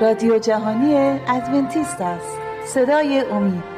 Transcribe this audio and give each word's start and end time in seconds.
رادیو 0.00 0.38
جهانی 0.38 0.94
ادونتیست 1.28 2.00
است. 2.00 2.38
صدای 2.66 3.24
امید. 3.30 3.74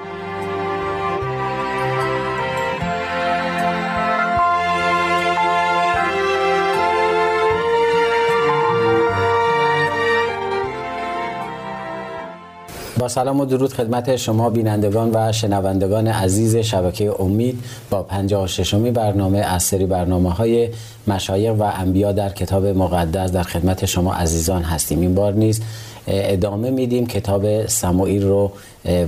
با 12.98 13.08
سلام 13.08 13.40
و 13.40 13.44
درود 13.44 13.72
خدمت 13.72 14.16
شما 14.16 14.50
بینندگان 14.50 15.10
و 15.14 15.32
شنوندگان 15.32 16.06
عزیز 16.08 16.56
شبکه 16.56 17.20
امید. 17.20 17.62
با 17.90 18.02
56 18.02 18.74
می 18.74 18.90
برنامه 18.90 19.38
از 19.38 19.62
سری 19.62 19.86
برنامه 19.86 20.30
های 20.30 20.68
مشایق 21.06 21.54
و 21.54 21.62
انبیا 21.62 22.12
در 22.12 22.28
کتاب 22.28 22.66
مقدس 22.66 23.32
در 23.32 23.42
خدمت 23.42 23.84
شما 23.84 24.14
عزیزان 24.14 24.62
هستیم. 24.62 25.00
این 25.00 25.14
بار 25.14 25.32
نیست 25.32 25.62
ادامه 26.06 26.70
میدیم. 26.70 27.06
کتاب 27.06 27.66
سموئیل 27.66 28.22
رو 28.22 28.52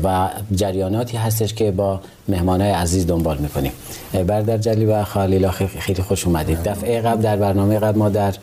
و 0.05 0.29
جریاناتی 0.53 1.17
هستش 1.17 1.55
که 1.55 1.71
با 1.71 2.01
مهمانای 2.29 2.71
عزیز 2.71 3.07
دنبال 3.07 3.39
می‌کنیم. 3.39 3.73
بردر 4.27 4.59
جلی 4.59 4.85
و 4.85 5.05
خالیلا 5.05 5.51
خیلی 5.51 6.03
خوش 6.03 6.27
اومدید. 6.27 6.63
دفعه 6.63 7.01
قبل 7.01 7.23
در 7.23 7.37
برنامه 7.37 7.79
قبل 7.79 7.99
ما 7.99 8.09
در 8.09 8.35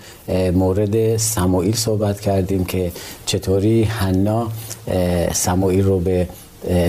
مورد 0.52 1.18
سموئیل 1.18 1.76
صحبت 1.76 2.20
کردیم 2.20 2.66
که 2.66 2.92
چطوری 3.26 3.84
حنا 3.84 4.48
سموئیل 5.34 5.86
رو 5.86 6.00
به 6.00 6.28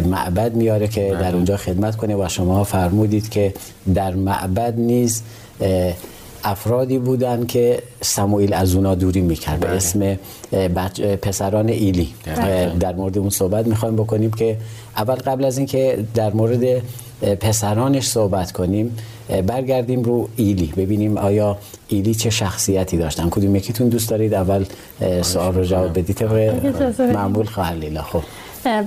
معبد 0.06 0.54
میاره 0.54 0.88
که 0.88 1.16
در 1.20 1.34
اونجا 1.34 1.56
خدمت 1.56 1.96
کنه 1.96 2.16
و 2.16 2.28
شما 2.28 2.64
فرمودید 2.64 3.28
که 3.28 3.54
در 3.94 4.14
معبد 4.14 4.74
نیز 4.78 5.22
افرادی 6.46 6.98
بودن 6.98 7.46
که 7.46 7.82
سموئیل 8.00 8.54
از 8.54 8.74
اونا 8.74 8.94
دوری 8.94 9.20
می‌کرد. 9.20 9.60
به. 9.60 9.68
اسم 9.68 10.18
پسران 11.22 11.68
ایلی. 11.68 12.08
بله. 12.24 12.72
در 12.80 12.94
مورد 12.94 13.18
اون 13.18 13.30
صحبت 13.30 13.66
می‌خوایم 13.66 13.96
بکنیم 13.96 14.30
که 14.30 14.56
اول 14.96 15.14
قبل 15.14 15.44
از 15.44 15.58
اینکه 15.58 16.04
در 16.14 16.32
مورد 16.32 16.82
پسرانش 17.40 18.06
صحبت 18.08 18.52
کنیم 18.52 18.96
برگردیم 19.46 20.02
رو 20.02 20.28
ایلی. 20.36 20.72
ببینیم 20.76 21.18
آیا 21.18 21.58
ایلی 21.88 22.14
چه 22.14 22.30
شخصیتی 22.30 22.96
داشتن. 22.96 23.30
کدوم 23.30 23.56
یکیتون 23.56 23.88
دوست 23.88 24.10
دارید؟ 24.10 24.34
اول 24.34 24.64
سوال 25.22 25.54
رو 25.54 25.64
جواب 25.64 25.98
بدید. 25.98 26.24
معمول 27.00 27.46
خواهر 27.46 27.74
لیلا. 27.74 28.02
خب. 28.02 28.22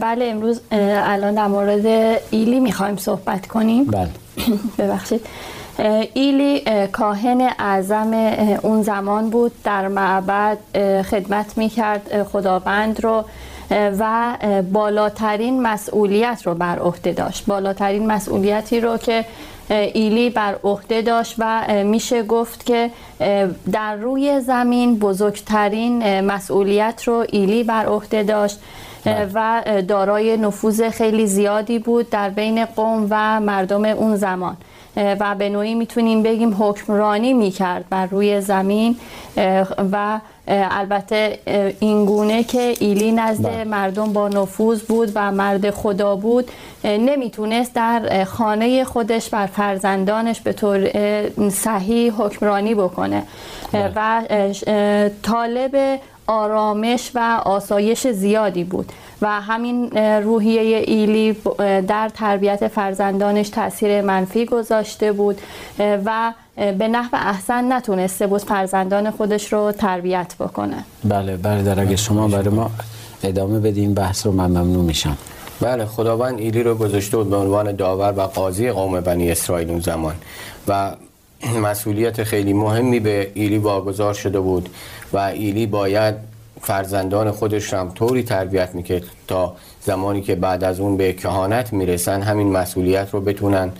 بله 0.02 0.26
امروز 0.26 0.62
الان 0.72 1.34
در 1.36 1.48
مورد 1.48 1.86
ایلی 2.32 2.60
می‌خوایم 2.60 2.98
صحبت 2.98 3.48
کنیم. 3.48 3.84
بله. 3.84 4.10
ببخشید. 4.80 5.22
ایلی 6.13 6.61
کاهن 6.91 7.49
اعظم 7.59 8.13
اون 8.61 8.81
زمان 8.83 9.30
بود 9.30 9.52
در 9.63 9.88
معبد 9.88 10.58
خدمت 11.02 11.58
می‌کرد 11.58 12.23
خداوند 12.23 13.03
رو 13.03 13.25
و 13.72 14.33
بالاترین 14.73 15.61
مسئولیت 15.61 16.41
رو 16.45 16.55
بر 16.55 16.80
عهده 16.80 17.11
داشت 17.11 17.45
بالاترین 17.45 18.07
مسئولیتی 18.07 18.80
رو 18.80 18.97
که 18.97 19.25
ایلی 19.69 20.30
بر 20.30 20.55
عهده 20.63 21.02
داشت 21.02 21.35
و 21.38 21.63
میشه 21.83 22.23
گفت 22.23 22.66
که 22.66 22.91
در 23.72 23.95
روی 23.95 24.41
زمین 24.41 25.00
بزرگترین 25.00 26.22
مسئولیت 26.22 27.03
رو 27.05 27.25
ایلی 27.30 27.63
بر 27.63 27.85
عهده 27.85 28.23
داشت 28.23 28.59
بله. 29.05 29.30
و 29.33 29.63
دارای 29.88 30.38
نفوذ 30.38 30.81
خیلی 30.81 31.27
زیادی 31.27 31.80
بود 31.80 32.09
در 32.09 32.30
بین 32.30 32.66
قوم 32.66 33.07
و 33.09 33.39
مردم 33.39 33.85
اون 33.85 34.16
زمان 34.16 34.57
و 35.00 35.36
به 35.36 35.50
نوعی 35.50 35.75
می‌تونیم 35.75 36.23
بگیم 36.23 36.55
حکمرانی 36.59 37.33
می‌کرد 37.33 37.86
بر 37.89 38.05
روی 38.05 38.42
زمین 38.42 38.97
و 39.91 40.19
البته 40.47 41.40
این 41.79 42.06
گونه 42.06 42.44
که 42.44 42.74
ایلی 42.79 43.12
نزد 43.12 43.44
بله. 43.44 43.63
مردم 43.63 44.13
با 44.13 44.29
نفوذ 44.29 44.81
بود 44.81 45.12
و 45.16 45.31
مرد 45.31 45.72
خدا 45.72 46.16
بود 46.16 46.51
نمی‌تونست 46.84 47.74
در 47.74 48.24
خانه 48.24 48.84
خودش 48.84 49.29
بر 49.29 49.46
فرزندانش 49.46 50.41
به 50.41 50.53
طور 50.53 50.90
صحیح 51.50 52.13
حکمرانی 52.13 52.75
بکنه 52.75 53.24
بله. 53.72 53.91
و 53.95 55.09
طالب 55.24 56.00
آرامش 56.29 57.12
و 57.16 57.41
آسایش 57.45 58.07
زیادی 58.07 58.63
بود 58.63 58.91
و 59.22 59.41
همین 59.41 59.91
روحیه 59.97 60.62
ایلی 60.62 61.38
در 61.88 62.09
تربیت 62.09 62.67
فرزندانش 62.67 63.50
تاثیر 63.50 64.01
منفی 64.01 64.45
گذاشته 64.45 65.12
بود 65.12 65.41
و 66.06 66.34
به 66.57 66.88
نحو 66.88 67.09
احسن 67.13 67.73
نتونسته 67.73 68.28
بود 68.28 68.41
فرزندان 68.41 69.12
خودش 69.12 69.53
رو 69.53 69.72
تربیت 69.72 70.35
بکنه. 70.39 70.84
بله 71.03 71.38
برادر 71.38 71.79
اگه 71.79 71.95
شما 71.95 72.28
برای 72.28 72.50
ما 72.50 72.72
ادامه 73.23 73.59
بدین 73.59 73.94
بحث 73.94 74.25
رو 74.25 74.31
من 74.31 74.51
ممنون 74.51 74.85
میشم. 74.85 75.18
بله 75.62 75.85
خداوند 75.85 76.39
ایلی 76.39 76.63
رو 76.63 76.75
گذاشته 76.75 77.18
بود 77.18 77.29
به 77.29 77.35
عنوان 77.35 77.75
داور 77.75 78.13
و 78.18 78.22
قاضی 78.22 78.72
قوم 78.72 79.00
بنی 79.00 79.31
اسرائیل 79.31 79.69
اون 79.69 79.79
زمان 79.79 80.16
و 80.68 80.91
مسئولیت 81.69 82.23
خیلی 82.23 82.53
مهمی 82.53 83.00
به 83.00 83.31
ایلی 83.34 83.57
واگذار 83.57 84.13
شده 84.13 84.39
بود. 84.39 84.69
و 85.14 85.18
ایلی 85.18 85.66
باید 85.66 86.16
فرزندان 86.62 87.31
خودش 87.31 87.74
هم 87.74 87.92
طوری 87.96 88.24
تربیت 88.24 88.75
می‌کرد 88.75 89.03
تا 89.28 89.56
زمانی 89.81 90.22
که 90.22 90.36
بعد 90.36 90.64
از 90.64 90.80
اون 90.80 90.97
به 90.97 91.14
کهانت 91.14 91.74
می‌رسن 91.74 92.22
همین 92.22 92.52
مسئولیت 92.52 93.08
رو 93.12 93.22
بتونن 93.22 93.72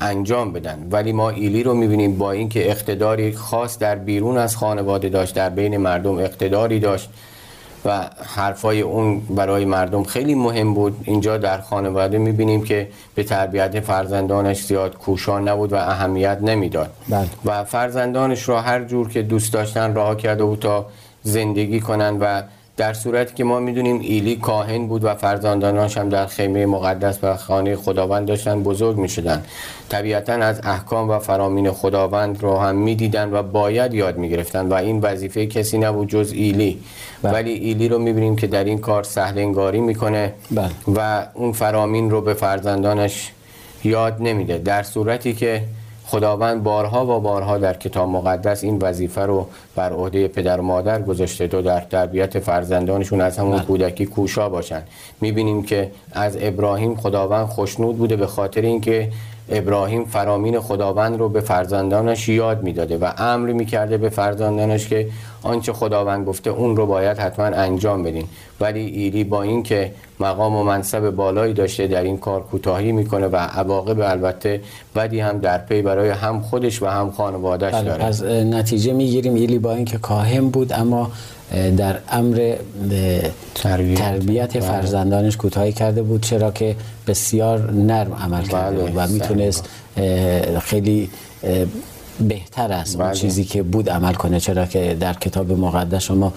انجام 0.00 0.52
بدن. 0.52 0.88
ولی 0.90 1.12
ما 1.12 1.30
ایلی 1.30 1.62
رو 1.62 1.74
می‌بینیم 1.74 2.18
با 2.18 2.32
اینکه 2.32 2.70
اقتداری 2.70 3.32
خاص 3.32 3.78
در 3.78 3.94
بیرون 3.94 4.38
از 4.38 4.56
خانواده 4.56 5.08
داشت 5.08 5.34
در 5.34 5.50
بین 5.50 5.76
مردم 5.76 6.18
اقتداری 6.18 6.80
داشت. 6.80 7.10
و 7.86 8.10
حرفای 8.36 8.80
اون 8.80 9.20
برای 9.20 9.64
مردم 9.64 10.04
خیلی 10.04 10.34
مهم 10.34 10.74
بود 10.74 10.96
اینجا 11.04 11.38
در 11.38 11.60
خانواده 11.60 12.18
می‌بینیم 12.18 12.64
که 12.64 12.88
به 13.14 13.24
تربیت 13.24 13.80
فرزندانش 13.80 14.64
زیاد 14.64 14.98
کوشان 14.98 15.48
نبود 15.48 15.72
و 15.72 15.76
اهمیت 15.76 16.38
نمی‌داد 16.42 16.90
بله. 17.08 17.28
و 17.44 17.64
فرزندانش 17.64 18.48
را 18.48 18.60
هر 18.60 18.84
جور 18.84 19.08
که 19.08 19.22
دوست 19.22 19.52
داشتن 19.52 19.94
راه 19.94 20.16
کرده 20.16 20.44
بود 20.44 20.58
تا 20.58 20.86
زندگی 21.22 21.80
کنن 21.80 22.18
و 22.20 22.42
در 22.76 22.92
صورتی 22.92 23.34
که 23.34 23.44
ما 23.44 23.60
می‌دونیم 23.60 24.00
ایلی 24.00 24.36
کاهن 24.36 24.86
بود 24.86 25.04
و 25.04 25.14
فرزندانش 25.14 25.98
هم 25.98 26.08
در 26.08 26.26
خیمه 26.26 26.66
مقدس 26.66 27.18
و 27.22 27.36
خانه 27.36 27.76
خداوند 27.76 28.28
داشتن 28.28 28.62
بزرگ 28.62 28.96
می‌شدن 28.96 29.44
طبیعتا 29.88 30.32
از 30.32 30.60
احکام 30.64 31.10
و 31.10 31.18
فرامین 31.18 31.70
خداوند 31.70 32.42
رو 32.42 32.58
هم 32.58 32.76
می‌دیدن 32.76 33.32
و 33.32 33.42
باید 33.42 33.94
یاد 33.94 34.16
می‌گرفتن 34.16 34.68
و 34.68 34.74
این 34.74 35.00
وظیفه 35.00 35.46
کسی 35.46 35.78
نبود 35.78 36.08
جز 36.08 36.32
ایلی 36.32 36.78
بله. 37.22 37.32
ولی 37.32 37.52
ایلی 37.52 37.88
رو 37.88 37.98
می‌بینیم 37.98 38.36
که 38.36 38.46
در 38.46 38.64
این 38.64 38.78
کار 38.78 39.02
سهل 39.02 39.38
انگاری 39.38 39.80
می‌کنه 39.80 40.34
بله. 40.50 40.70
و 40.94 41.26
اون 41.34 41.52
فرامین 41.52 42.10
رو 42.10 42.20
به 42.20 42.34
فرزندانش 42.34 43.32
یاد 43.84 44.16
نمیده 44.20 44.58
در 44.58 44.82
صورتی 44.82 45.32
که 45.34 45.62
خداوند 46.06 46.62
بارها 46.62 47.06
و 47.06 47.20
بارها 47.20 47.58
در 47.58 47.74
کتاب 47.74 48.08
مقدس 48.08 48.64
این 48.64 48.78
وظیفه 48.82 49.20
رو 49.20 49.46
بر 49.76 49.92
عهده 49.92 50.28
پدر 50.28 50.60
و 50.60 50.62
مادر 50.62 51.02
گذاشته 51.02 51.48
تا 51.48 51.60
در 51.60 51.80
تربیت 51.80 52.38
فرزندانشون 52.38 53.20
از 53.20 53.38
همون 53.38 53.56
بله. 53.56 53.64
کودکی 53.66 54.06
کوشا 54.06 54.48
باشن 54.48 54.82
می‌بینیم 55.20 55.62
که 55.62 55.90
از 56.12 56.36
ابراهیم 56.40 56.96
خداوند 56.96 57.46
خوشنود 57.46 57.98
بوده 57.98 58.16
به 58.16 58.26
خاطر 58.26 58.60
اینکه 58.60 59.08
ابراهیم 59.48 60.04
فرامین 60.04 60.60
خداوند 60.60 61.18
رو 61.18 61.28
به 61.28 61.40
فرزندانش 61.40 62.28
یاد 62.28 62.62
می‌داده 62.62 62.98
و 62.98 63.12
امر 63.18 63.52
می‌کرده 63.52 63.96
به 63.96 64.08
فرزندانش 64.08 64.88
که 64.88 65.08
آنچه 65.42 65.72
خداوند 65.72 66.26
گفته 66.26 66.50
اون 66.50 66.76
رو 66.76 66.86
باید 66.86 67.18
حتما 67.18 67.44
انجام 67.44 68.02
بدین. 68.02 68.24
ولی 68.60 68.80
ایلی 68.80 69.24
با 69.24 69.42
اینکه 69.42 69.92
مقام 70.20 70.56
و 70.56 70.64
منصب 70.64 71.10
بالایی 71.10 71.54
داشته 71.54 71.86
در 71.86 72.02
این 72.02 72.18
کار 72.18 72.42
کوتاهی 72.42 72.92
می‌کنه 72.92 73.26
و 73.26 73.36
عواقب 73.36 74.00
البته 74.00 74.60
بدی 74.96 75.20
هم 75.20 75.38
در 75.38 75.58
پی 75.58 75.82
برای 75.82 76.08
هم 76.08 76.40
خودش 76.40 76.82
و 76.82 76.86
هم 76.86 77.10
خانوادهش 77.10 77.74
بله، 77.74 77.84
داره. 77.84 78.04
از 78.04 78.24
نتیجه 78.24 78.92
می‌گیریم 78.92 79.34
ایلی 79.34 79.58
با 79.58 79.72
اینکه 79.72 79.98
کاهن 79.98 80.48
بود 80.48 80.72
اما 80.72 81.10
در 81.76 81.98
امر 82.08 82.54
تربیت, 83.54 83.98
تربیت 83.98 84.52
بله. 84.52 84.60
فرزندانش 84.60 85.36
کوتاهی 85.36 85.72
کرده 85.72 86.02
بود 86.02 86.22
چرا 86.22 86.50
که 86.50 86.76
بسیار 87.06 87.70
نرم 87.70 88.12
عمل 88.14 88.42
کرده 88.42 88.78
بود 88.78 88.92
و 88.94 89.06
می‌تونست 89.06 89.64
خیلی 90.62 91.10
بهتر 92.20 92.72
است 92.72 92.96
اون 92.96 93.04
بله. 93.04 93.14
چیزی 93.14 93.44
که 93.44 93.62
بود 93.62 93.90
عمل 93.90 94.12
کنه. 94.12 94.40
چرا 94.40 94.66
که 94.66 94.96
در 95.00 95.14
کتاب 95.14 95.52
مقدس 95.52 96.02
شما 96.02 96.32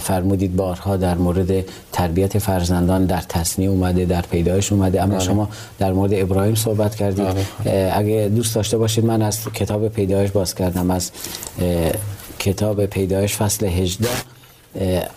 فرمودید 0.00 0.56
بارها 0.56 0.96
در 0.96 1.14
مورد 1.14 1.64
تربیت 1.92 2.38
فرزندان 2.38 3.06
در 3.06 3.20
تصنیع 3.28 3.70
اومده 3.70 4.04
در 4.04 4.22
پیدایش 4.22 4.72
اومده. 4.72 5.02
اما 5.02 5.14
بله. 5.14 5.24
شما 5.24 5.48
در 5.78 5.92
مورد 5.92 6.14
ابراهیم 6.14 6.54
صحبت 6.54 6.94
کردید. 6.94 7.26
اگه 7.92 8.30
دوست 8.36 8.54
داشته 8.54 8.78
باشید 8.78 9.04
من 9.04 9.22
از 9.22 9.38
کتاب 9.54 9.88
پیدایش 9.88 10.30
باز 10.30 10.54
کردم. 10.54 10.90
از 10.90 11.10
کتاب 12.38 12.86
پیدایش 12.86 13.36
فصل 13.36 13.66
18 13.66 14.08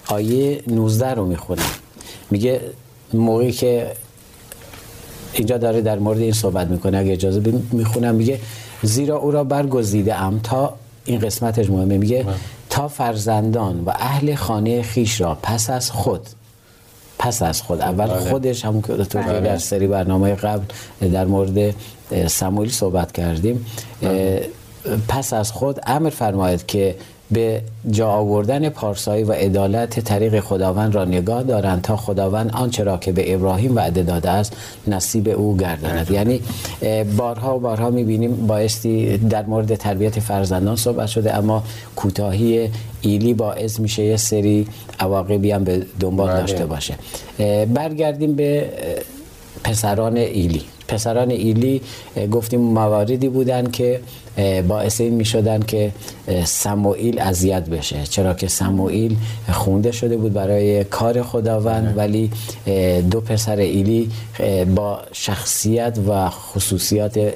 آیه 0.07 0.61
19 0.67 1.13
رو 1.13 1.25
می‌خونم 1.25 1.69
میگه 2.31 2.61
موقعی 3.13 3.51
که 3.51 3.91
اینجا 5.33 5.57
داره 5.57 5.81
در 5.81 5.99
مورد 5.99 6.19
این 6.19 6.31
صحبت 6.31 6.67
می‌کنه 6.67 6.97
اگه 6.97 7.13
اجازه 7.13 7.41
می‌خونم 7.71 8.15
میگه 8.15 8.39
زیرا 8.83 9.17
او 9.17 9.31
را 9.31 9.43
برگزیده 9.43 10.15
ام 10.15 10.39
تا 10.39 10.73
این 11.05 11.19
قسمتش 11.19 11.69
مهمه 11.69 11.97
میگه 11.97 12.23
بله. 12.23 12.35
تا 12.69 12.87
فرزندان 12.87 13.83
و 13.85 13.89
اهل 13.89 14.35
خانه 14.35 14.81
خیش 14.81 15.21
را 15.21 15.37
پس 15.43 15.69
از 15.69 15.91
خود 15.91 16.21
پس 17.19 17.41
از 17.41 17.61
خود 17.61 17.81
اول 17.81 18.07
بله. 18.07 18.29
خودش 18.29 18.65
همون 18.65 18.81
که 18.81 18.93
بله. 18.93 19.39
در 19.39 19.57
سری 19.57 19.87
برنامه 19.87 20.35
قبل 20.35 20.63
در 21.13 21.25
مورد 21.25 21.75
سموئیل 22.27 22.71
صحبت 22.71 23.11
کردیم. 23.11 23.65
پس 25.07 25.33
از 25.33 25.51
خود 25.51 25.79
امر 25.87 26.09
فرماید 26.09 26.65
که 26.65 26.95
به 27.31 27.61
جا 27.91 28.07
آوردن 28.09 28.69
پارسایی 28.69 29.23
و 29.23 29.31
عدالت 29.31 29.99
طریق 29.99 30.39
خداوند 30.39 30.95
را 30.95 31.05
نگاه 31.05 31.43
دارند 31.43 31.81
تا 31.81 31.97
خداوند 31.97 32.51
آنچه 32.53 32.83
را 32.83 32.97
که 32.97 33.11
به 33.11 33.33
ابراهیم 33.33 33.75
وعده 33.75 34.03
داده 34.03 34.29
است 34.29 34.53
نصیب 34.87 35.27
او 35.29 35.57
گرداند. 35.57 36.11
یعنی 36.11 36.41
بارها 37.17 37.57
و 37.57 37.59
بارها 37.59 37.89
می‌بینیم 37.89 38.47
بایستی 38.47 39.17
در 39.17 39.45
مورد 39.45 39.75
تربیت 39.75 40.19
فرزندان 40.19 40.75
صحبت 40.75 41.07
شده 41.07 41.35
اما 41.35 41.63
کوتاهی 41.95 42.69
ایلی 43.01 43.33
باعث 43.33 43.79
میشه 43.79 44.03
یه 44.03 44.17
سری 44.17 44.67
عواقبی 44.99 45.51
هم 45.51 45.63
به 45.63 45.85
دنبال 45.99 46.27
بله. 46.29 46.39
داشته 46.39 46.65
باشه. 46.65 46.95
برگردیم 47.73 48.35
به 48.35 48.69
پسران 49.63 50.17
ایلی. 50.17 50.61
پسران 50.87 51.31
ایلی 51.31 51.81
گفتیم 52.31 52.61
مواردی 52.61 53.29
بودن 53.29 53.71
که 53.71 54.01
باعث 54.67 55.01
این 55.01 55.13
می 55.13 55.25
شدن 55.25 55.61
که 55.61 55.91
سموئیل 56.45 57.19
اذیت 57.19 57.65
بشه. 57.65 58.03
چرا 58.03 58.33
که 58.33 58.47
سموئیل 58.47 59.17
خونده 59.51 59.91
شده 59.91 60.17
بود 60.17 60.33
برای 60.33 60.83
کار 60.83 61.23
خداوند 61.23 61.97
ولی 61.97 62.31
دو 63.11 63.21
پسر 63.21 63.57
ایلی 63.57 64.11
با 64.75 64.99
شخصیت 65.11 65.97
و 66.07 66.29
خصوصیات 66.29 67.33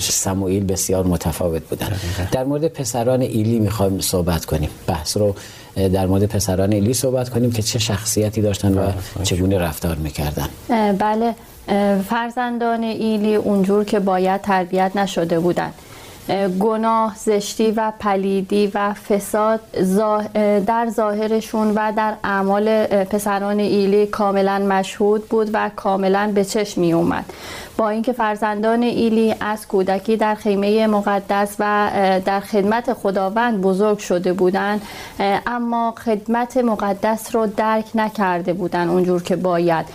سموئیل 0.00 0.64
بسیار 0.64 1.06
متفاوت 1.06 1.62
بودن. 1.62 1.92
در 2.32 2.44
مورد 2.44 2.68
پسران 2.68 3.20
ایلی 3.20 3.58
می‌خوایم 3.58 4.00
صحبت 4.00 4.44
کنیم. 4.44 4.70
بحث 4.86 5.16
رو 5.16 5.34
در 5.76 6.06
مورد 6.06 6.24
پسران 6.26 6.72
ایلی 6.72 6.94
صحبت 6.94 7.28
کنیم 7.28 7.52
که 7.52 7.62
چه 7.62 7.78
شخصیتی 7.78 8.42
داشتن 8.42 8.78
و 8.78 8.90
چگونه 9.22 9.58
رفتار 9.58 9.96
می‌کردن. 9.96 10.48
بله 10.98 11.34
فرزندان 12.08 12.82
ایلی 12.82 13.34
اونجور 13.34 13.84
که 13.84 14.00
باید 14.00 14.40
تربیت 14.40 14.92
نشده 14.94 15.40
بودند. 15.40 15.74
گناه 16.60 17.16
زشتی 17.16 17.70
و 17.70 17.92
پلیدی 18.00 18.70
و 18.74 18.94
فساد 18.94 19.60
در 20.66 20.88
ظاهرشون 20.90 21.70
و 21.74 21.92
در 21.96 22.14
اعمال 22.24 22.86
پسران 22.86 23.60
ایلی 23.60 24.06
کاملا 24.06 24.58
مشهود 24.58 25.28
بود 25.28 25.50
و 25.52 25.70
کاملا 25.76 26.32
به 26.34 26.44
چشم 26.44 26.80
می 26.80 26.92
اومد 26.92 27.24
با 27.76 27.88
اینکه 27.88 28.12
فرزندان 28.12 28.82
ایلی 28.82 29.34
از 29.40 29.68
کودکی 29.68 30.16
در 30.16 30.34
خیمه 30.34 30.86
مقدس 30.86 31.56
و 31.58 31.90
در 32.24 32.40
خدمت 32.40 32.92
خداوند 32.92 33.60
بزرگ 33.60 33.98
شده 33.98 34.32
بودند 34.32 34.82
اما 35.46 35.94
خدمت 36.04 36.56
مقدس 36.56 37.34
رو 37.34 37.46
درک 37.46 37.84
نکرده 37.94 38.52
بودند 38.52 38.90
اونجور 38.90 39.22
که 39.22 39.36
باید. 39.36 39.86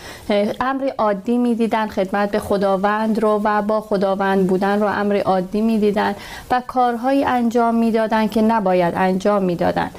امر 0.59 0.89
عادی 0.97 1.37
می‌دیدن 1.37 1.87
خدمت 1.87 2.31
به 2.31 2.39
خداوند 2.39 3.19
رو 3.19 3.41
و 3.43 3.61
با 3.61 3.81
خداوند 3.81 4.47
بودن 4.47 4.79
رو 4.79 4.87
امر 4.87 5.21
عادی 5.25 5.61
می‌دیدن 5.61 6.15
و 6.51 6.61
کارهایی 6.67 7.23
انجام 7.23 7.75
می‌دادن 7.75 8.27
که 8.27 8.41
نباید 8.41 8.93
انجام 8.97 9.43
می‌دادن. 9.43 9.91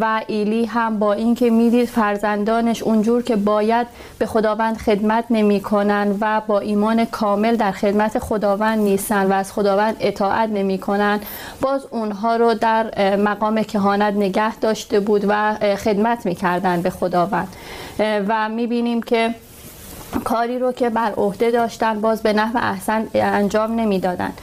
و 0.00 0.20
ایلی 0.26 0.64
هم 0.64 0.98
با 0.98 1.12
اینکه 1.12 1.50
می‌دید 1.50 1.88
فرزندانش 1.88 2.82
اونجور 2.82 3.22
که 3.22 3.36
باید 3.36 3.86
به 4.18 4.26
خداوند 4.26 4.76
خدمت 4.76 5.24
نمی‌کنن 5.30 6.16
و 6.20 6.40
با 6.46 6.58
ایمان 6.58 7.04
کامل 7.04 7.56
در 7.56 7.72
خدمت 7.72 8.18
خداوند 8.18 8.78
نیستن 8.78 9.26
و 9.26 9.32
از 9.32 9.52
خداوند 9.52 9.96
اطاعت 10.00 10.48
نمی‌کنن 10.48 11.20
باز 11.60 11.86
اونها 11.90 12.36
رو 12.36 12.54
در 12.54 13.16
مقام 13.16 13.62
کهانت 13.62 14.14
نگه 14.14 14.56
داشته 14.56 15.00
بود 15.00 15.24
و 15.28 15.54
خدمت 15.76 16.26
می‌کردن 16.26 16.82
به 16.82 16.90
خداوند. 16.90 17.48
و 17.98 18.48
می‌بینیم 18.48 19.02
که 19.02 19.34
کاری 20.24 20.58
رو 20.58 20.72
که 20.72 20.90
بر 20.90 21.12
عهده 21.16 21.50
داشتن 21.50 22.00
باز 22.00 22.22
به 22.22 22.32
نحو 22.32 22.58
احسن 22.62 23.06
انجام 23.14 23.80
نمی‌دادند 23.80 24.40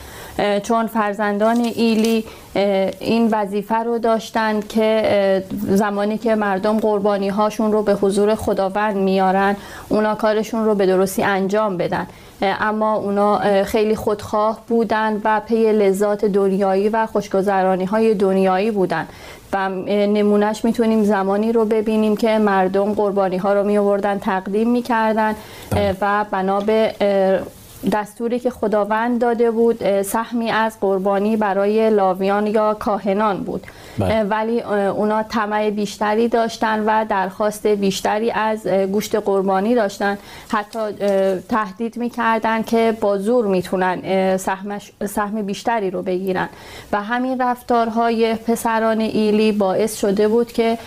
چون 0.63 0.87
فرزندان 0.87 1.59
ایلی 1.75 2.25
این 2.99 3.29
وظیفه 3.31 3.75
رو 3.75 3.99
داشتند 3.99 4.67
که 4.67 5.43
زمانی 5.61 6.17
که 6.17 6.35
مردم 6.35 6.77
قربانی 6.77 7.29
هاشون 7.29 7.71
رو 7.71 7.83
به 7.83 7.93
حضور 7.93 8.35
خداوند 8.35 8.95
میارن 8.95 9.55
اونا 9.89 10.15
کارشون 10.15 10.65
رو 10.65 10.75
به 10.75 10.85
درستی 10.85 11.23
انجام 11.23 11.77
بدن. 11.77 12.07
اما 12.41 12.95
اونا 12.95 13.63
خیلی 13.63 13.95
خودخواه 13.95 14.59
بودن 14.67 15.21
و 15.23 15.41
پی 15.47 15.71
لذات 15.71 16.25
دنیایی 16.25 16.89
و 16.89 17.05
خوشگذرانی 17.05 17.85
های 17.85 18.13
دنیایی 18.13 18.71
بودن. 18.71 19.07
و 19.53 19.69
نمونهش 19.69 20.65
می‌تونیم 20.65 21.03
زمانی 21.03 21.51
رو 21.51 21.65
ببینیم 21.65 22.17
که 22.17 22.37
مردم 22.37 22.93
قربانی 22.93 23.37
ها 23.37 23.53
رو 23.53 23.63
می 23.63 23.77
آوردن 23.77 24.19
تقدیم 24.19 24.71
می‌کردن. 24.71 25.35
بله. 25.71 25.95
و 26.01 26.25
بنا 26.31 26.59
به 26.59 26.93
دستوری 27.91 28.39
که 28.39 28.49
خداوند 28.49 29.21
داده 29.21 29.51
بود 29.51 30.01
سهمی 30.01 30.51
از 30.51 30.79
قربانی 30.79 31.37
برای 31.37 31.89
لاویان 31.89 32.47
یا 32.47 32.73
کاهنان 32.73 33.43
بود. 33.43 33.67
ولی 34.29 34.61
اونا 34.61 35.23
طمع 35.23 35.69
بیشتری 35.69 36.27
داشتن 36.27 36.83
و 36.85 37.05
درخواست 37.09 37.67
بیشتری 37.67 38.31
از 38.31 38.67
گوشت 38.67 39.15
قربانی 39.15 39.75
داشتن. 39.75 40.17
حتی 40.49 40.79
تهدید 41.49 41.97
می‌کردن 41.97 42.63
که 42.63 42.97
با 43.01 43.17
زور 43.17 43.45
می‌تونن 43.45 44.37
سهم 45.07 45.41
بیشتری 45.41 45.91
رو 45.91 46.01
بگیرن. 46.01 46.49
و 46.91 47.03
همین 47.03 47.41
رفتارهای 47.41 48.35
پسران 48.35 48.99
ایلی 48.99 49.51
باعث 49.51 49.99
شده 49.99 50.27
بود 50.27 50.51
که 50.51 50.77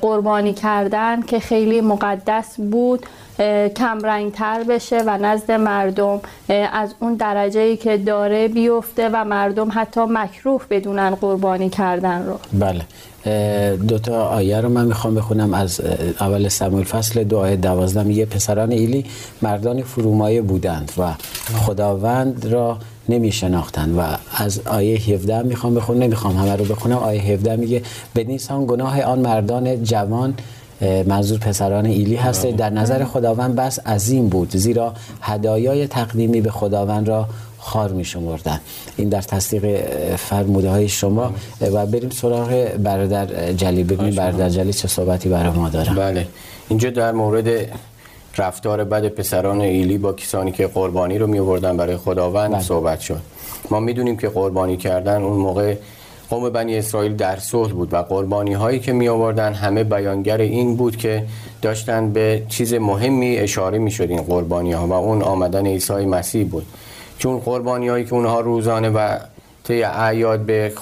قربانی 0.00 0.52
کردن 0.52 1.22
که 1.22 1.40
خیلی 1.40 1.80
مقدس 1.80 2.60
بود 2.60 3.06
کم 3.76 4.30
تر 4.30 4.62
بشه 4.68 5.02
و 5.06 5.18
نزد 5.18 5.52
مردم 5.52 6.20
از 6.72 6.94
اون 7.00 7.14
درجه 7.14 7.60
ای 7.60 7.76
که 7.76 7.96
داره 7.96 8.48
بیفته 8.48 9.10
و 9.12 9.24
مردم 9.24 9.68
حتی 9.74 10.00
مکروه 10.00 10.62
بدونن 10.70 11.14
قربانی 11.14 11.70
کردن 11.70 12.26
رو. 12.26 12.38
بله. 12.52 12.82
دو 13.76 13.98
تا 13.98 14.24
آیه 14.24 14.60
رو 14.60 14.68
من 14.68 14.84
می‌خوام 14.84 15.14
بخونم. 15.14 15.54
از 15.54 15.80
اول 16.20 16.48
سموئیل 16.48 16.86
فصل 16.86 17.24
دو 17.24 17.38
آیه 17.38 17.56
دوازده 17.56 18.02
میگه 18.02 18.24
پسران 18.24 18.72
ایلی 18.72 19.04
مردان 19.42 19.82
فرومایه 19.82 20.42
بودند 20.42 20.92
و 20.98 21.12
خداوند 21.58 22.46
را 22.46 22.78
نمی 23.08 23.32
شناختند 23.32 23.98
و 23.98 24.02
از 24.36 24.60
آیه 24.66 24.98
17 24.98 25.42
می‌خوام 25.42 25.74
بخونم. 25.74 26.02
نمی‌خوام 26.02 26.36
همه 26.36 26.56
رو 26.56 26.64
بخونم. 26.64 26.96
آیه 26.96 27.20
17 27.22 27.56
میگه 27.56 27.82
به 28.14 28.24
نیسان 28.24 28.66
گناه 28.66 29.02
آن 29.02 29.18
مردان 29.18 29.84
جوان 29.84 30.34
منظور 31.06 31.38
پسران 31.38 31.86
ایلی 31.86 32.16
هست. 32.16 32.46
در 32.46 32.70
نظر 32.70 33.04
خداوند 33.04 33.56
بس 33.56 33.78
عظیم 33.86 34.28
بود 34.28 34.56
زیرا 34.56 34.94
هدایای 35.20 35.86
تقدیمی 35.86 36.40
به 36.40 36.50
خداوند 36.50 37.08
را 37.08 37.26
خار 37.66 37.90
می 37.90 38.04
شمردن. 38.04 38.60
این 38.96 39.08
در 39.08 39.22
تصدیق 39.22 39.64
فرموده 40.16 40.70
های 40.70 40.88
شما. 40.88 41.34
و 41.60 41.86
بریم 41.86 42.10
سراغ 42.10 42.50
برادر 42.78 43.52
جلی 43.52 43.84
ببینیم 43.84 44.14
برادر 44.14 44.48
جلی 44.48 44.72
چه 44.72 44.88
صحبتی 44.88 45.28
برای 45.28 45.50
ما 45.50 45.68
دارن 45.68 45.94
بله. 45.94 46.26
اینجا 46.68 46.90
در 46.90 47.12
مورد 47.12 47.48
رفتار 48.38 48.84
بد 48.84 49.08
پسران 49.08 49.60
ایلی 49.60 49.98
با 49.98 50.12
کسانی 50.12 50.52
که 50.52 50.66
قربانی 50.66 51.18
رو 51.18 51.26
می 51.26 51.38
آوردن 51.38 51.76
برای 51.76 51.96
خداوند 51.96 52.52
بله. 52.52 52.62
صحبت 52.62 53.00
شد. 53.00 53.20
ما 53.70 53.80
می‌دونیم 53.80 54.16
که 54.16 54.28
قربانی 54.28 54.76
کردن 54.76 55.22
اون 55.22 55.36
موقع 55.36 55.76
قوم 56.30 56.50
بنی 56.50 56.78
اسرائیل 56.78 57.16
در 57.16 57.36
صلح 57.36 57.72
بود 57.72 57.94
و 57.94 58.02
قربانی 58.02 58.52
هایی 58.52 58.78
که 58.78 58.92
می 58.92 59.08
آوردن 59.08 59.52
همه 59.52 59.84
بیانگر 59.84 60.38
این 60.38 60.76
بود 60.76 60.96
که 60.96 61.24
داشتن 61.62 62.12
به 62.12 62.42
چیز 62.48 62.74
مهمی 62.74 63.36
اشاره 63.36 63.78
می 63.78 63.90
شد 63.90 64.10
این 64.10 64.22
قربانی 64.22 64.72
ها 64.72 64.86
و 64.86 64.92
اون 64.92 65.22
آمدن 65.22 65.66
عیسی 65.66 65.92
مسیح 65.92 66.46
بود. 66.46 66.66
چون 67.18 67.38
قربانی 67.38 67.88
هایی 67.88 68.04
که 68.04 68.14
اونها 68.14 68.40
روزانه 68.40 68.90
و 68.90 69.18
طی 69.64 69.82
اعیاد 69.82 70.40
به 70.40 70.72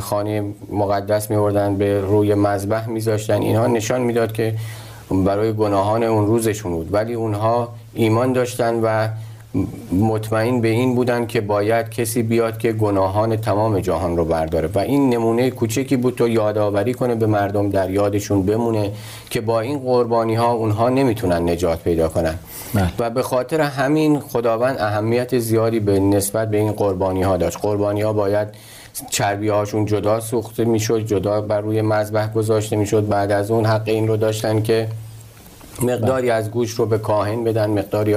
خانه 0.00 0.44
مقدس 0.70 1.30
می 1.30 1.36
آوردن 1.36 1.76
به 1.76 2.00
روی 2.00 2.34
مذبح 2.34 2.88
میذاشتن 2.88 3.42
اینها 3.42 3.66
نشان 3.66 4.00
می‌داد 4.00 4.32
که 4.32 4.54
برای 5.10 5.52
گناهان 5.52 6.02
اون 6.02 6.26
روزشون 6.26 6.72
بود. 6.72 6.94
ولی 6.94 7.14
اونها 7.14 7.68
ایمان 7.94 8.32
داشتن 8.32 8.74
و 8.74 9.08
مطمئن 9.92 10.60
به 10.60 10.68
این 10.68 10.94
بودن 10.94 11.26
که 11.26 11.40
باید 11.40 11.90
کسی 11.90 12.22
بیاد 12.22 12.58
که 12.58 12.72
گناهان 12.72 13.36
تمام 13.36 13.80
جهان 13.80 14.16
رو 14.16 14.24
برداره. 14.24 14.68
و 14.74 14.78
این 14.78 15.10
نمونه 15.10 15.50
کوچکی 15.50 15.96
بود 15.96 16.14
تو 16.14 16.28
یادآوری 16.28 16.94
کنه 16.94 17.14
به 17.14 17.26
مردم 17.26 17.70
در 17.70 17.90
یادشون 17.90 18.42
بمونه 18.42 18.92
که 19.30 19.40
با 19.40 19.60
این 19.60 19.78
قربانی 19.78 20.34
ها 20.34 20.52
اونها 20.52 20.88
نمی‌تونن 20.88 21.48
نجات 21.50 21.82
پیدا 21.82 22.08
کنن. 22.08 22.34
بله. 22.74 22.90
و 22.98 23.10
به 23.10 23.22
خاطر 23.22 23.60
همین 23.60 24.20
خداوند 24.20 24.76
اهمیت 24.78 25.38
زیادی 25.38 25.80
به 25.80 26.00
نسبت 26.00 26.50
به 26.50 26.56
این 26.56 26.72
قربانی 26.72 27.22
ها 27.22 27.36
داشت. 27.36 27.58
قربانی 27.62 28.02
ها 28.02 28.12
باید 28.12 28.48
چربی 29.10 29.48
هاشون 29.48 29.84
جدا 29.84 30.20
سوخته 30.20 30.64
می‌شد 30.64 31.06
جدا 31.06 31.40
بر 31.40 31.60
روی 31.60 31.82
مذبح 31.82 32.32
گذاشته 32.32 32.76
می‌شد. 32.76 33.08
بعد 33.08 33.32
از 33.32 33.50
اون 33.50 33.66
حق 33.66 33.82
این 33.88 34.08
رو 34.08 34.16
داشتن 34.16 34.62
که 34.62 34.88
مقداری 35.82 36.30
از 36.30 36.50
گوشت 36.50 36.78
رو 36.78 36.86
به 36.86 36.98
کاهن 36.98 37.44
بدن 37.44 37.70
مقداری 37.70 38.16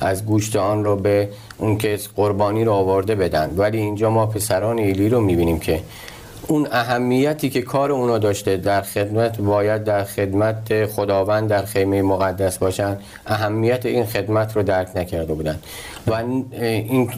از 0.00 0.26
گوشت 0.26 0.56
آن 0.56 0.84
رو 0.84 0.96
به 0.96 1.28
اون 1.58 1.78
که 1.78 1.98
قربانی 2.16 2.64
رو 2.64 2.72
آورده 2.72 3.14
بدن. 3.14 3.50
ولی 3.56 3.78
اینجا 3.78 4.10
ما 4.10 4.26
پسران 4.26 4.78
ایلی 4.78 5.08
رو 5.08 5.20
می‌بینیم 5.20 5.58
که 5.58 5.80
اون 6.46 6.68
اهمیتی 6.72 7.50
که 7.50 7.62
کار 7.62 7.92
اونا 7.92 8.18
داشته 8.18 8.56
در 8.56 8.82
خدمت 8.82 9.40
باید 9.40 9.84
در 9.84 10.04
خدمت 10.04 10.86
خداوند 10.86 11.48
در 11.48 11.64
خیمه 11.64 12.02
مقدس 12.02 12.58
باشن. 12.58 12.96
اهمیت 13.26 13.86
این 13.86 14.04
خدمت 14.04 14.56
رو 14.56 14.62
درک 14.62 14.88
نکرده 14.96 15.34
بودن. 15.34 15.58
و 16.06 16.14
این 16.60 17.10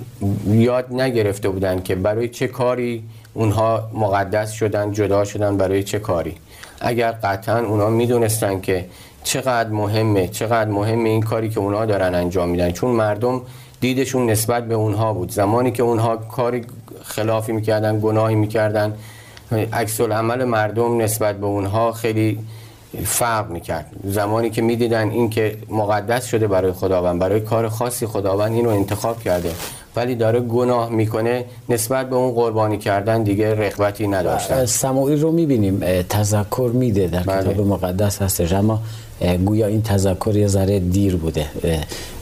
یاد 0.46 0.92
نگرفته 0.92 1.48
بودن 1.48 1.82
که 1.82 1.94
برای 1.94 2.28
چه 2.28 2.46
کاری 2.46 3.02
اونها 3.34 3.90
مقدس 3.94 4.52
شدن 4.52 4.92
جدا 4.92 5.24
شدن 5.24 5.56
برای 5.56 5.82
چه 5.82 5.98
کاری. 5.98 6.36
اگر 6.80 7.12
قطعا 7.12 7.58
اونا 7.58 7.90
می‌دونستن 7.90 8.60
که 8.60 8.84
چقدر 9.24 9.68
مهمه 9.68 10.28
چقدر 10.28 10.70
مهمه 10.70 11.08
این 11.08 11.22
کاری 11.22 11.48
که 11.48 11.60
اونها 11.60 11.84
دارن 11.86 12.14
انجام 12.14 12.48
میدن. 12.48 12.70
چون 12.70 12.90
مردم 12.90 13.42
دیدشون 13.80 14.30
نسبت 14.30 14.68
به 14.68 14.74
اونها 14.74 15.12
بود. 15.12 15.30
زمانی 15.30 15.72
که 15.72 15.82
اونها 15.82 16.16
کاری 16.16 16.64
خلافی 17.02 17.52
می‌کردن 17.52 18.00
گناهی 18.00 18.34
می‌کردن 18.34 18.94
عکس 19.72 20.00
عمل 20.00 20.44
مردم 20.44 21.00
نسبت 21.00 21.36
به 21.36 21.46
اونها 21.46 21.92
خیلی 21.92 22.38
فرق 23.04 23.50
می‌کرد. 23.50 23.86
زمانی 24.04 24.50
که 24.50 24.62
می‌دیدن 24.62 25.10
این 25.10 25.30
که 25.30 25.58
مقدس 25.68 26.26
شده 26.26 26.46
برای 26.46 26.72
خداوند 26.72 27.18
برای 27.18 27.40
کار 27.40 27.68
خاصی 27.68 28.06
خداوند 28.06 28.52
اینو 28.52 28.68
انتخاب 28.68 29.22
کرده. 29.22 29.50
ولی 29.96 30.14
داره 30.14 30.40
گناه 30.40 30.90
می‌کنه 30.90 31.44
نسبت 31.68 32.10
به 32.10 32.16
اون 32.16 32.34
قربانی 32.34 32.78
کردن 32.78 33.22
دیگه 33.22 33.54
رغبتی 33.54 34.08
نداشتن 34.08 34.66
سموئیل 34.66 35.20
رو 35.20 35.32
می‌بینیم 35.32 36.02
تذکر 36.08 36.70
میده 36.74 37.06
در 37.06 37.22
بله. 37.22 37.42
کتاب 37.42 37.66
مقدس 37.66 38.22
هستش 38.22 38.52
اما 38.52 38.80
گویا 39.44 39.66
این 39.66 39.82
تذکر 39.82 40.36
یه 40.36 40.46
ذره 40.46 40.80
دیر 40.80 41.16
بوده 41.16 41.46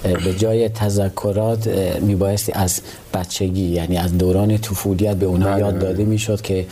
به 0.02 0.34
جای 0.38 0.68
تذکرات 0.68 1.68
میبایستی 2.00 2.52
از 2.52 2.80
بچگی 3.14 3.62
یعنی 3.62 3.96
از 3.96 4.18
دوران 4.18 4.58
طفولیت 4.58 5.16
به 5.16 5.26
اونها 5.26 5.50
بله، 5.50 5.60
یاد. 5.60 5.78
داده 5.78 6.04
می‌شد 6.04 6.40
که 6.40 6.66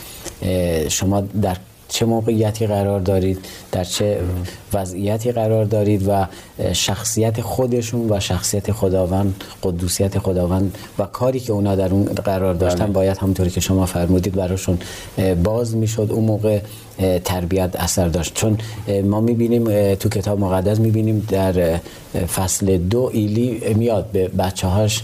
شما 0.89 1.21
در 1.41 1.57
چه 1.91 2.05
موقعیتی 2.05 2.67
قرار 2.67 2.99
دارید 2.99 3.45
در 3.71 3.83
چه 3.83 4.19
وضعیتی 4.73 5.31
قرار 5.31 5.65
دارید 5.65 6.07
و 6.07 6.27
شخصیت 6.73 7.41
خودشون 7.41 8.11
و 8.11 8.19
شخصیت 8.19 8.71
خداوند 8.71 9.43
قدوسیت 9.63 10.19
خداوند 10.19 10.77
و 10.99 11.05
کاری 11.05 11.39
که 11.39 11.53
اونا 11.53 11.75
در 11.75 11.89
اون 11.91 12.05
قرار 12.05 12.53
داشتن 12.53 12.85
بله. 12.85 12.93
باید 12.93 13.17
همونطوری 13.17 13.49
که 13.49 13.59
شما 13.59 13.85
فرمودید 13.85 14.35
براشون 14.35 14.77
باز 15.43 15.75
می‌شد 15.75 16.07
اون 16.11 16.25
موقع 16.25 16.59
تربیت 17.25 17.75
اثر 17.75 18.07
داشت 18.07 18.33
چون 18.33 18.57
ما 19.03 19.21
می‌بینیم 19.21 19.95
تو 19.95 20.09
کتاب 20.09 20.39
مقدس 20.39 20.79
می‌بینیم 20.79 21.27
در 21.29 21.79
فصل 22.35 22.77
دو 22.77 23.09
ایلی 23.13 23.73
میاد 23.73 24.05
به 24.11 24.27
بچه 24.27 24.67
هاش 24.67 25.03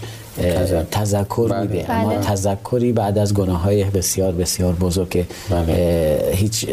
تذکر 0.90 1.48
بله. 1.48 1.60
میده 1.60 1.92
اما 1.92 2.08
بله. 2.08 2.20
تذکری 2.20 2.92
بعد 2.92 3.18
از 3.18 3.34
گناه 3.34 3.62
های 3.62 3.84
بسیار 3.84 4.32
بسیار 4.32 4.72
بزرگ 4.72 5.08
که 5.08 5.26
بله. 5.50 6.32
هیچ 6.34 6.66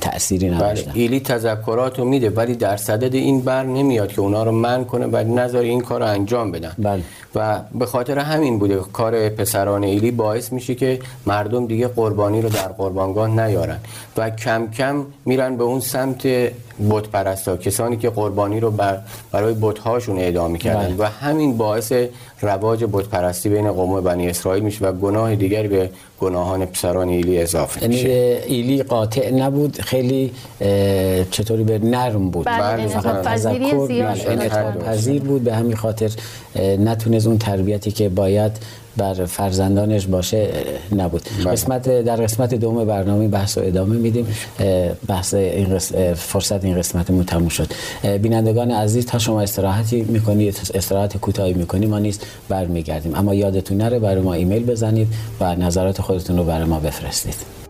تأثیری 0.00 0.50
نداشتن 0.50 0.90
بله. 0.90 1.00
ایلی 1.00 1.20
تذکرات 1.20 1.98
رو 1.98 2.04
میده 2.04 2.30
ولی 2.30 2.54
در 2.54 2.76
صدد 2.76 3.14
این 3.14 3.40
بر 3.40 3.62
نمیاد 3.62 4.12
که 4.12 4.20
اونا 4.20 4.42
رو 4.42 4.52
من 4.52 4.84
کنه 4.84 5.06
و 5.06 5.16
نظر 5.16 5.58
این 5.58 5.80
کار 5.80 6.00
رو 6.00 6.06
انجام 6.06 6.52
بدن 6.52 6.72
بله. 6.78 7.02
و 7.34 7.60
به 7.78 7.86
خاطر 7.86 8.18
همین 8.18 8.58
بوده 8.58 8.80
کار 8.92 9.28
پسران 9.28 9.84
ایلی 9.84 10.10
باعث 10.10 10.52
میشه 10.52 10.74
که 10.74 10.98
مردم 11.26 11.66
دیگه 11.66 11.88
قربانی 11.88 12.42
رو 12.42 12.48
در 12.48 12.68
قربانگاه 12.68 13.28
نیارن 13.28 13.78
و 14.16 14.30
کم 14.30 14.68
کم 14.70 15.06
میرن 15.24 15.56
به 15.56 15.64
اون 15.64 15.80
سمت 15.80 16.26
بت 16.90 17.08
پرستا 17.08 17.56
کسانی 17.56 17.96
که 17.96 18.10
قربانی 18.10 18.60
رو 18.60 18.70
بر 18.70 18.98
برای 19.32 19.54
بت 19.60 19.78
هاشون 19.78 20.18
اعدام 20.18 20.50
می‌کردن 20.50 20.96
بله. 20.96 20.96
و 20.98 21.02
همین 21.02 21.56
باعث 21.56 21.92
رواج 22.40 22.84
بت 22.92 23.04
پرستی 23.04 23.48
بین 23.48 23.72
قوم 23.72 24.00
بنی 24.00 24.28
اسرائیل 24.28 24.62
میشه 24.62 24.84
و 24.84 24.92
گناه 24.92 25.36
دیگری 25.36 25.68
به 25.68 25.90
گناهان 26.20 26.66
پسران 26.66 27.08
ایلی 27.08 27.38
اضافه 27.38 27.82
یعنی 27.82 27.94
میشه 27.94 28.42
ایلی 28.46 28.82
قاطع 28.82 29.30
نبود 29.30 29.80
خیلی 29.80 30.32
چطوری 31.30 31.64
به 31.64 31.78
نرم 31.78 32.30
بود 32.30 32.46
بله, 32.46 32.76
بله. 32.76 32.88
فقط 32.88 33.24
تذکر 33.24 34.14
پذیر 34.86 35.22
بود 35.22 35.44
به 35.44 35.54
همین 35.54 35.76
خاطر 35.76 36.10
نتونست 36.56 37.26
اون 37.26 37.38
تربیتی 37.38 37.90
که 37.90 38.08
باید 38.08 38.52
بر 38.98 39.14
فرزندانش 39.14 40.06
باشه 40.06 40.48
نبود. 40.96 41.22
بله. 41.44 41.52
قسمت 41.52 41.88
در 41.88 42.16
قسمت 42.16 42.54
دوم 42.54 42.84
برنامه 42.84 43.28
بحث 43.28 43.58
و 43.58 43.60
ادامه 43.64 43.96
میدیم. 43.96 44.26
بحث 45.06 45.34
این 45.34 45.78
فرصت 46.14 46.64
این 46.64 46.78
قسمتمون 46.78 47.24
تموم 47.24 47.48
شد. 47.48 47.72
بینندگان 48.22 48.70
عزیز 48.70 49.06
تا 49.06 49.18
شما 49.18 49.40
استراحتی 49.40 50.02
می‌کنید 50.02 50.60
استراحت 50.74 51.16
کوتاهی 51.16 51.52
می‌کنی 51.52 51.86
ما 51.86 51.98
نیست 51.98 52.26
برمیگردیم. 52.48 53.14
اما 53.14 53.34
یادتون 53.34 53.76
نره 53.76 53.98
برای 53.98 54.22
ما 54.22 54.34
ایمیل 54.34 54.64
بزنید 54.64 55.08
و 55.40 55.56
نظرات 55.56 56.00
خودتون 56.02 56.36
رو 56.36 56.44
برای 56.44 56.64
ما 56.64 56.80
بفرستید. 56.80 57.67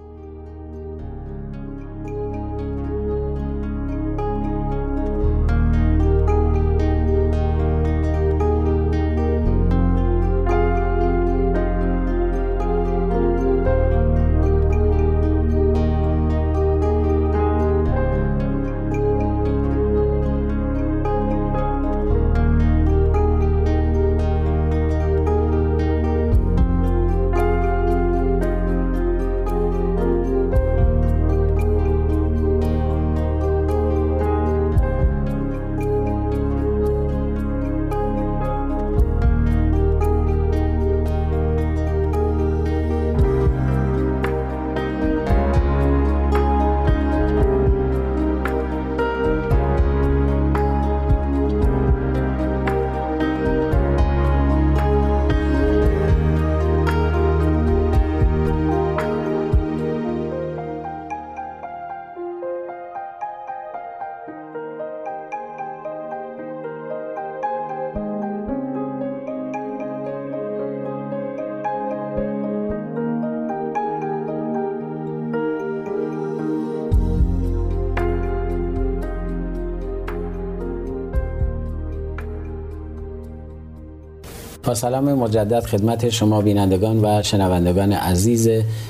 با 84.68 84.74
سلام 84.74 85.14
مجدد 85.14 85.64
خدمت 85.64 86.10
شما 86.10 86.40
بینندگان 86.40 87.04
و 87.04 87.22
شنوندگان 87.22 87.92
عزیز 87.92 88.48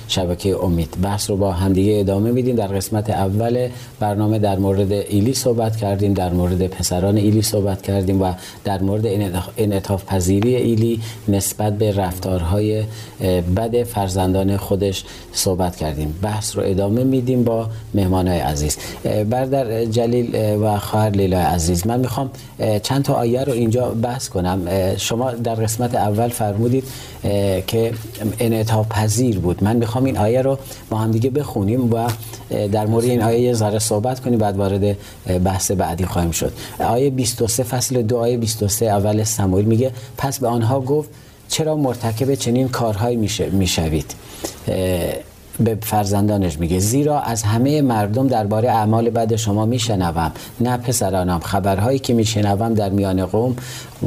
شبکه 0.09 0.65
امید. 0.65 0.97
بحث 1.03 1.31
رو 1.31 1.37
با 1.37 1.53
همدیگه 1.53 2.01
ادامه 2.01 2.31
میدیم. 2.31 2.57
در 2.57 2.67
قسمت 2.67 3.11
اول 3.11 3.69
برنامه 4.01 4.39
در 4.39 4.59
مورد 4.59 4.93
ایلی 4.93 5.35
صحبت 5.35 5.77
کردیم 5.77 6.15
در 6.15 6.33
مورد 6.33 6.67
پسران 6.67 7.17
ایلی 7.17 7.43
صحبت 7.43 7.83
کردیم 7.83 8.23
و 8.23 8.33
در 8.65 8.83
مورد 8.83 9.07
انعطاف 9.57 10.05
پذیری 10.05 10.57
ایلی 10.57 11.01
نسبت 11.29 11.79
به 11.79 11.93
رفتارهای 11.93 12.85
بد 13.57 13.83
فرزندان 13.83 14.57
خودش 14.57 15.05
صحبت 15.33 15.77
کردیم. 15.77 16.15
بحث 16.23 16.57
رو 16.57 16.63
ادامه 16.67 17.05
میدیم 17.05 17.45
با 17.45 17.67
مهمانای 17.95 18.39
عزیز. 18.39 18.77
بردر 19.31 19.85
جلیل 19.85 20.57
و 20.63 20.79
خواهر 20.79 21.11
لیلا 21.11 21.39
عزیز 21.39 21.87
من 21.87 22.01
می‌خوام 22.01 22.31
چند 22.83 23.05
تا 23.05 23.15
آیه 23.15 23.45
رو 23.45 23.53
اینجا 23.53 23.89
بحث 23.89 24.29
کنم. 24.29 24.61
شما 24.97 25.31
در 25.31 25.68
قسمت 25.69 25.95
اول 25.95 26.29
فرمودید 26.29 26.85
که 27.67 27.93
انعطاف 28.41 28.89
پذیر 28.89 29.39
بود. 29.39 29.65
من 29.65 29.77
می‌خوام 29.77 30.05
این 30.05 30.19
آیه 30.19 30.43
رو 30.43 30.59
با 30.91 30.97
هم 30.97 31.11
دیگه 31.11 31.31
بخونیم 31.31 31.93
و 31.93 32.09
در 32.73 32.87
مورد 32.87 33.05
این 33.05 33.23
آیه 33.23 33.41
یه 33.41 33.53
ذره 33.53 33.79
صحبت 33.79 34.21
کنیم 34.21 34.39
بعد 34.39 34.57
وارد 34.57 34.97
بحث 35.45 35.71
بعدی 35.71 36.07
خواهیم 36.07 36.31
شد. 36.31 36.53
آیه 36.81 37.11
23 37.11 37.63
فصل 37.63 38.03
دو 38.03 38.17
آیه 38.17 38.37
23 38.37 38.87
اول 38.87 39.25
سموئیل 39.25 39.67
میگه 39.67 39.91
پس 40.17 40.39
به 40.41 40.49
آنها 40.49 40.81
گفت 40.81 41.09
چرا 41.49 41.77
مرتکب 41.77 42.35
چنین 42.35 42.69
کارهایی 42.69 43.17
می‌شوید؟ 43.53 44.15
به 45.61 45.79
فرزندانش 45.83 46.59
میگه 46.59 46.79
زیرا 46.79 47.21
از 47.21 47.43
همه 47.43 47.83
مردم 47.83 48.27
درباره 48.27 48.71
اعمال 48.71 49.11
بد 49.11 49.37
شما 49.37 49.67
میشنوم. 49.67 50.33
نه 50.61 50.77
پسرانم 50.77 51.41
خبرهایی 51.41 51.99
که 51.99 52.15
میشنوم 52.15 52.75
در 52.75 52.91
میان 52.91 53.27
قوم 53.27 53.57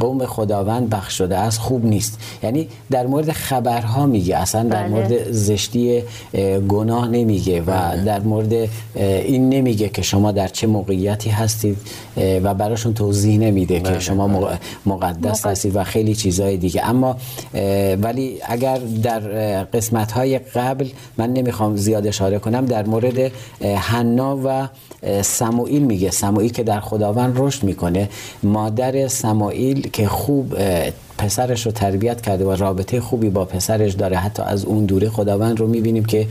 قوم 0.00 0.26
خداوند 0.26 0.90
بخش 0.90 1.18
شده 1.18 1.38
از 1.38 1.58
خوب 1.58 1.86
نیست. 1.86 2.18
یعنی 2.42 2.68
در 2.90 3.06
مورد 3.06 3.32
خبرها 3.32 4.06
میگه 4.06 4.36
اصلا 4.36 4.62
در 4.62 4.82
بله. 4.82 4.88
مورد 4.88 5.32
زشتی 5.32 6.02
اه، 6.34 6.58
گناه 6.58 7.08
نمیگه 7.08 7.60
و 7.60 8.04
در 8.06 8.20
مورد 8.20 8.68
این 8.96 9.48
نمیگه 9.48 9.88
که 9.88 10.02
شما 10.02 10.32
در 10.32 10.48
چه 10.48 10.66
موقعیتی 10.66 11.30
هستید 11.30 11.76
و 12.16 12.54
براشون 12.54 12.94
توضیح 12.94 13.38
نمیده 13.38 13.80
که 13.80 13.90
بله، 13.90 14.00
شما 14.00 14.28
بله. 14.28 14.36
مق- 14.36 14.58
مقدس 14.86 15.46
هستید 15.46 15.76
و 15.76 15.84
خیلی 15.84 16.14
چیزهای 16.14 16.56
دیگه. 16.56 16.88
اما 16.88 17.16
ولی 18.02 18.38
اگر 18.42 18.78
در 19.02 19.20
قسمت 19.64 20.12
های 20.12 20.38
قبل 20.38 20.86
من 21.18 21.30
نمی‌خوام 21.42 21.76
زیاد 21.76 22.06
اشاره 22.06 22.38
کنم 22.38 22.64
در 22.66 22.86
مورد 22.86 23.32
حنا 23.76 24.38
و 24.44 24.68
سموئیل 25.22 25.82
میگه. 25.82 26.10
سموئیل 26.10 26.52
که 26.52 26.62
در 26.62 26.80
خداوند 26.80 27.34
رشد 27.36 27.62
می‌کنه. 27.64 28.08
مادر 28.42 29.08
سموئیل 29.08 29.90
که 29.90 30.08
خوب 30.08 30.54
پسرش 31.22 31.66
رو 31.66 31.72
تربیت 31.72 32.20
کرده 32.20 32.44
و 32.44 32.52
رابطه 32.52 33.00
خوبی 33.00 33.30
با 33.30 33.44
پسرش 33.44 33.92
داره. 33.92 34.16
حتی 34.16 34.42
از 34.42 34.64
اون 34.64 34.84
دوره 34.84 35.08
خداوند 35.08 35.60
رو 35.60 35.66
می‌بینیم 35.66 36.04
که 36.04 36.26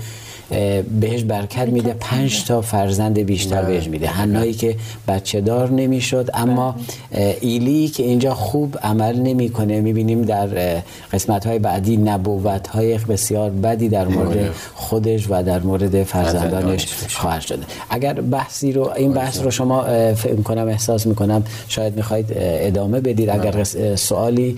بهش 0.99 1.23
برکت 1.23 1.67
میده. 1.67 1.95
پنج 1.99 2.45
تا 2.45 2.61
فرزند 2.61 3.19
بیشتر 3.19 3.61
بهش 3.61 3.87
میده. 3.87 4.07
حنایی 4.07 4.53
که 4.53 4.75
بچه 5.07 5.41
دار 5.41 5.69
نمی‌شد 5.69 6.29
اما 6.33 6.75
اه، 7.11 7.33
ایلی 7.41 7.87
که 7.87 8.03
اینجا 8.03 8.33
خوب 8.33 8.77
عمل 8.83 9.15
نمی‌کنه. 9.15 9.81
می‌بینیم 9.81 10.21
در 10.21 10.47
قسمت 11.13 11.47
های 11.47 11.59
بعدی 11.59 11.97
نبوت 11.97 12.67
های 12.67 12.97
بسیار 12.97 13.49
بدی 13.49 13.89
در 13.89 14.07
مورد 14.07 14.49
خودش 14.75 15.27
و 15.29 15.43
در 15.43 15.59
مورد 15.59 16.03
فرزندانش. 16.03 16.87
خواهد 17.09 17.41
شده 17.41 17.63
اگر 17.89 18.13
بحثی 18.13 18.71
رو 18.71 18.89
این 18.95 19.13
بحث 19.13 19.41
رو 19.41 19.51
شما 19.51 19.83
فکر 20.13 20.35
کنم 20.35 20.67
احساس 20.67 21.07
می‌کنم 21.07 21.43
شاید 21.67 21.95
می‌خواید 21.95 22.25
ادامه 22.35 22.99
بدید. 22.99 23.29
اگر 23.29 23.63
سوالی 23.95 24.57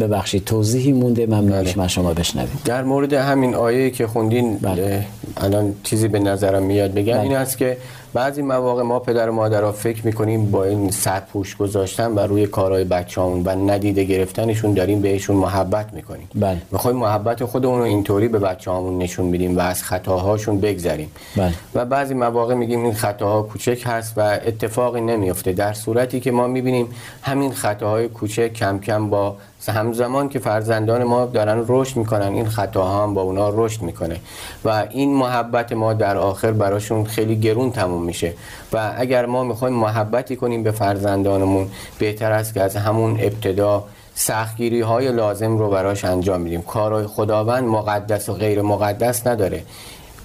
ببخشید 0.00 0.44
توضیحی 0.44 0.92
مونده 0.92 1.26
من 1.26 1.60
میشم 1.60 1.80
از 1.80 1.90
شما 1.90 2.14
بشنویم 2.14 2.60
در 2.64 2.84
مورد 2.84 3.12
همین 3.12 3.54
آیه 3.54 3.90
که 3.90 4.06
خوندین 4.06 4.58
بله. 4.58 5.06
الان 5.36 5.74
چیزی 5.82 6.08
به 6.08 6.18
نظرم 6.18 6.62
میاد 6.62 6.94
بگم 6.94 7.14
بله. 7.14 7.22
این 7.22 7.36
است 7.36 7.58
که 7.58 7.76
بعضی 8.16 8.42
مواقع 8.42 8.82
ما 8.82 8.98
پدر 8.98 9.30
و 9.30 9.32
مادرها 9.32 9.72
فکر 9.72 10.06
می‌کنیم 10.06 10.50
با 10.50 10.64
این 10.64 10.90
سرپوش 10.90 11.56
گذاشتن 11.56 12.14
بر 12.14 12.26
روی 12.26 12.46
کارهای 12.46 12.84
بچه‌مون 12.84 13.42
و 13.42 13.70
ندیده 13.70 14.04
گرفتنشون 14.04 14.74
داریم 14.74 15.00
بهشون 15.00 15.36
محبت 15.36 15.92
می‌کنیم 15.92 16.28
بله. 16.34 16.62
می‌خوایم 16.70 16.96
محبت 16.96 17.44
خودمون 17.44 17.78
رو 17.78 17.84
اینطوری 17.84 18.28
به 18.28 18.38
بچه‌هامون 18.38 18.98
نشون 18.98 19.30
بدیم 19.30 19.56
و 19.56 19.60
از 19.60 19.82
خطاهاشون 19.82 20.60
بگذریم 20.60 21.10
بله. 21.36 21.54
و 21.74 21.84
بعضی 21.84 22.14
مواقع 22.14 22.54
میگیم 22.54 22.84
این 22.84 22.94
خطاها 22.94 23.42
کوچک 23.42 23.82
هست 23.86 24.12
و 24.16 24.20
اتفاقی 24.20 25.00
نمیفته 25.00 25.52
در 25.52 25.72
صورتی 25.72 26.20
که 26.20 26.30
ما 26.30 26.46
می‌بینیم 26.46 26.88
همین 27.22 27.52
خطاهای 27.52 28.08
کوچک 28.08 28.52
کم 28.52 28.78
کم 28.78 29.10
با 29.10 29.36
همزمان 29.68 30.28
که 30.28 30.38
فرزندان 30.38 31.04
ما 31.04 31.26
دارن 31.26 31.64
رشد 31.68 31.96
می‌کنن 31.96 32.32
این 32.32 32.48
خطاها 32.48 33.02
هم 33.02 33.14
با 33.14 33.22
اونا 33.22 33.48
رشد 33.54 33.82
می‌کنه. 33.82 34.20
و 34.64 34.86
این 34.90 35.14
محبت 35.14 35.72
ما 35.72 35.92
در 35.92 36.16
آخر 36.16 36.52
براشون 36.52 37.04
خیلی 37.04 37.36
گرون 37.36 37.70
تموم 37.70 38.02
میشه. 38.02 38.32
و 38.72 38.94
اگر 38.96 39.26
ما 39.26 39.44
می‌خوایم 39.44 39.74
محبتی 39.74 40.36
کنیم 40.36 40.62
به 40.62 40.70
فرزندانمون 40.70 41.68
بهتر 41.98 42.32
است 42.32 42.54
که 42.54 42.62
از 42.62 42.76
همون 42.76 43.10
ابتدا 43.20 43.84
سختگیری 44.14 44.80
های 44.80 45.12
لازم 45.12 45.58
رو 45.58 45.70
براش 45.70 46.04
انجام 46.04 46.40
میدیم 46.40 46.62
کارهای 46.62 47.06
خداوند 47.06 47.64
مقدس 47.64 48.28
و 48.28 48.32
غیر 48.32 48.62
مقدس 48.62 49.26
نداره. 49.26 49.62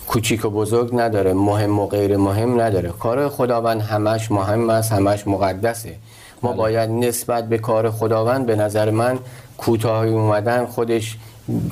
کوچیک 0.08 0.46
و 0.46 0.50
بزرگ 0.50 0.90
نداره. 0.94 1.34
مهم 1.34 1.80
و 1.80 1.88
غیر 1.88 2.18
مهم 2.18 2.62
نداره. 2.62 2.90
کار 2.90 3.30
خداوند 3.30 3.82
همش 3.82 4.32
مهم 4.32 4.70
است 4.70 4.92
همش 4.92 5.28
مقدسه. 5.28 5.96
ما 6.44 6.54
باید 6.54 6.90
نسبت 6.90 7.50
به 7.50 7.58
کار 7.58 7.92
خداوند 7.92 8.46
به 8.46 8.56
نظر 8.56 8.90
من 8.90 9.20
کوتاهی 9.58 10.12
اومدن 10.12 10.66
خودش 10.66 11.18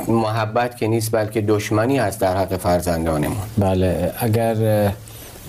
محبت 0.07 0.77
که 0.77 0.87
نیست 0.87 1.11
بلکه 1.11 1.41
دشمنی 1.41 1.97
هست 1.97 2.21
در 2.21 2.37
حق 2.37 2.57
فرزندانمون. 2.57 3.37
بله. 3.57 4.13
اگر 4.19 4.55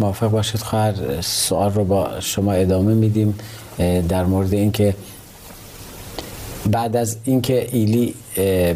موافق 0.00 0.30
باشید 0.30 0.60
خواهر 0.60 1.20
سوال 1.20 1.72
رو 1.72 1.84
با 1.84 2.20
شما 2.20 2.52
ادامه 2.52 2.94
میدیم 2.94 3.38
در 4.08 4.24
مورد 4.24 4.54
اینکه 4.54 4.94
بعد 6.70 6.96
از 6.96 7.16
اینکه 7.24 7.68
ایلی 7.72 8.14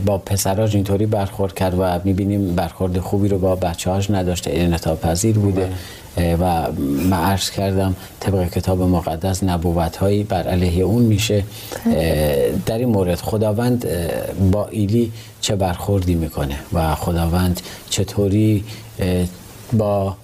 با 0.07 0.18
پسراش 0.18 0.74
اینطوری 0.74 1.07
برخورد 1.07 1.54
کرد 1.54 1.74
و 1.78 2.00
می‌بینیم 2.04 2.54
برخورد 2.54 2.98
خوبی 2.98 3.28
رو 3.28 3.38
با 3.38 3.54
بچه 3.57 3.90
هاش 3.90 4.11
نداشته. 4.11 4.50
انعطاف 4.54 5.00
پذیر 5.00 5.38
بوده. 5.38 5.68
اه، 6.16 6.35
و 6.35 6.72
من 7.11 7.24
عرض 7.24 7.50
کردم 7.50 7.96
طبق 8.20 8.50
کتاب 8.50 8.83
مقدس 8.83 9.44
نبوت 9.44 9.96
هایی 9.96 10.22
بر 10.24 10.42
علیه 10.48 10.85
اون 10.85 11.02
میشه. 11.02 11.44
در 12.66 12.78
این 12.78 12.88
مورد 12.88 13.20
خداوند 13.20 13.87
با 14.52 14.66
ایلی 14.66 15.12
چه 15.40 15.57
برخوردی 15.57 16.14
می‌کنه 16.14 16.57
و 16.72 16.94
خداوند 16.94 17.61
چطوری 17.90 18.64
با 19.72 20.16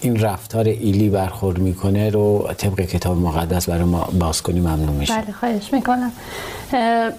این 0.00 0.20
رفتار 0.20 0.64
ایلی 0.64 1.08
برخورد 1.08 1.58
می‌کنه 1.58 2.10
رو 2.10 2.48
طبق 2.58 2.80
کتاب 2.80 3.16
مقدس 3.16 3.68
برای 3.68 3.84
ما 3.84 4.08
باز 4.18 4.42
کنی 4.42 4.60
ممنون 4.60 4.88
میشه 4.96 5.14
بله 5.14 5.32
خواهش 5.32 5.72
می‌کنم. 5.72 6.12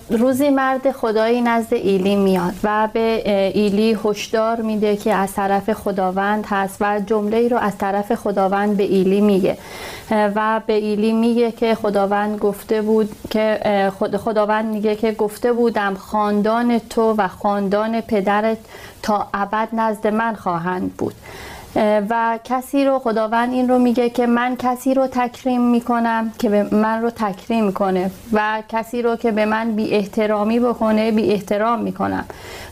روزی 0.10 0.50
مرد 0.50 0.92
خدایی 0.92 1.42
نزد 1.42 1.74
ایلی 1.74 2.16
میاد 2.16 2.54
و 2.64 2.90
به 2.94 3.22
ایلی 3.56 3.98
هشدار 4.06 4.62
میده 4.62 4.98
که 4.98 5.14
از 5.14 5.34
طرف 5.34 5.74
خداوند 5.74 6.46
هست 6.50 6.78
و 6.82 7.02
جمله 7.06 7.38
ای 7.38 7.50
رو 7.50 7.58
از 7.58 7.78
طرف 7.78 8.16
خداوند 8.16 8.78
به 8.78 8.84
ایلی 8.84 9.22
میگه. 9.22 9.58
و 10.12 10.62
به 10.68 10.74
ایلی 10.74 11.14
میگه 11.14 11.52
که 11.52 11.76
خداوند 11.76 12.40
گفته 12.40 12.82
بود 12.82 13.10
که 13.30 13.60
خد- 14.00 14.18
خداوند 14.18 14.66
میگه 14.66 14.96
که 14.96 15.12
گفته 15.12 15.54
بودم 15.54 15.96
خاندان 15.96 16.80
تو 16.90 17.14
و 17.18 17.28
خاندان 17.28 18.02
پدرت 18.02 18.58
تا 19.04 19.28
ابد 19.34 19.68
نزد 19.74 20.08
من 20.08 20.36
خواهند 20.36 20.94
بود. 20.94 21.14
و 21.76 22.40
کسی 22.44 22.86
رو 22.86 23.00
خداوند 23.00 23.54
این 23.54 23.70
رو 23.70 23.80
میگه 23.80 24.10
که 24.10 24.28
من 24.28 24.56
کسی 24.56 24.94
رو 24.94 25.08
تکریم 25.08 25.62
می‌کنم 25.62 26.32
که 26.40 26.50
به 26.50 26.76
من 26.76 27.02
رو 27.02 27.10
تکریم 27.10 27.66
می‌کنه 27.66 28.12
و 28.34 28.64
کسی 28.70 29.02
رو 29.02 29.16
که 29.16 29.32
به 29.32 29.46
من 29.46 29.76
بی 29.76 29.92
احترامی 29.92 30.60
بکنه 30.60 31.12
بی 31.12 31.32
احترام 31.32 31.80
می‌کنم 31.80 32.26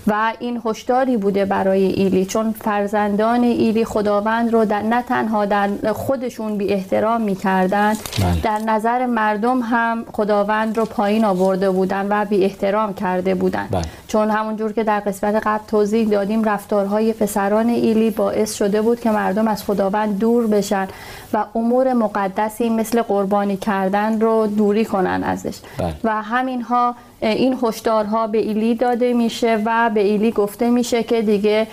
و 0.07 0.33
این 0.39 0.61
هشداری 0.65 1.17
بوده 1.17 1.45
برای 1.45 1.83
ایلی 1.83 2.25
چون 2.25 2.51
فرزندان 2.51 3.43
ایلی 3.43 3.85
خداوند 3.85 4.53
رو 4.53 4.65
در 4.65 4.81
نه 4.81 5.01
تنها 5.01 5.45
در 5.45 5.69
خودشون 5.93 6.57
بی 6.57 6.73
احترام 6.73 7.21
می‌کردن 7.21 7.93
بله. 7.93 8.41
در 8.43 8.57
نظر 8.57 9.05
مردم 9.05 9.59
هم 9.59 10.05
خداوند 10.13 10.77
رو 10.77 10.85
پایین 10.85 11.25
آورده 11.25 11.69
بودن 11.71 12.07
و 12.09 12.25
بی 12.25 12.43
احترام 12.43 12.93
کرده 12.93 13.35
بودن 13.35 13.67
بله. 13.71 13.81
چون 14.07 14.29
همونجور 14.29 14.73
که 14.73 14.83
در 14.83 14.99
قسمت 14.99 15.35
قبل 15.47 15.63
توضیح 15.67 16.09
دادیم 16.09 16.43
رفتارهای 16.43 17.13
پسران 17.13 17.69
ایلی 17.69 18.09
باعث 18.09 18.53
شده 18.53 18.81
بود 18.81 18.88
که 18.95 19.11
مردم 19.11 19.47
از 19.47 19.63
خداوند 19.63 20.19
دور 20.19 20.47
بشن 20.47 20.87
و 21.33 21.45
امور 21.55 21.93
مقدسی 21.93 22.69
مثل 22.69 23.01
قربانی 23.01 23.57
کردن 23.57 24.21
رو 24.21 24.47
دوری 24.47 24.85
کنن 24.85 25.23
ازش 25.23 25.57
بله. 25.77 25.93
و 26.03 26.21
همینها 26.21 26.95
این 27.21 27.57
هشدارها 27.63 28.27
به 28.27 28.37
ایلی 28.37 28.75
داده 28.75 29.13
میشه 29.13 29.61
و 29.65 29.89
به 29.93 29.99
ایلی 29.99 30.31
گفته 30.31 30.69
میشه 30.69 31.03
که 31.03 31.21
دیگه 31.21 31.67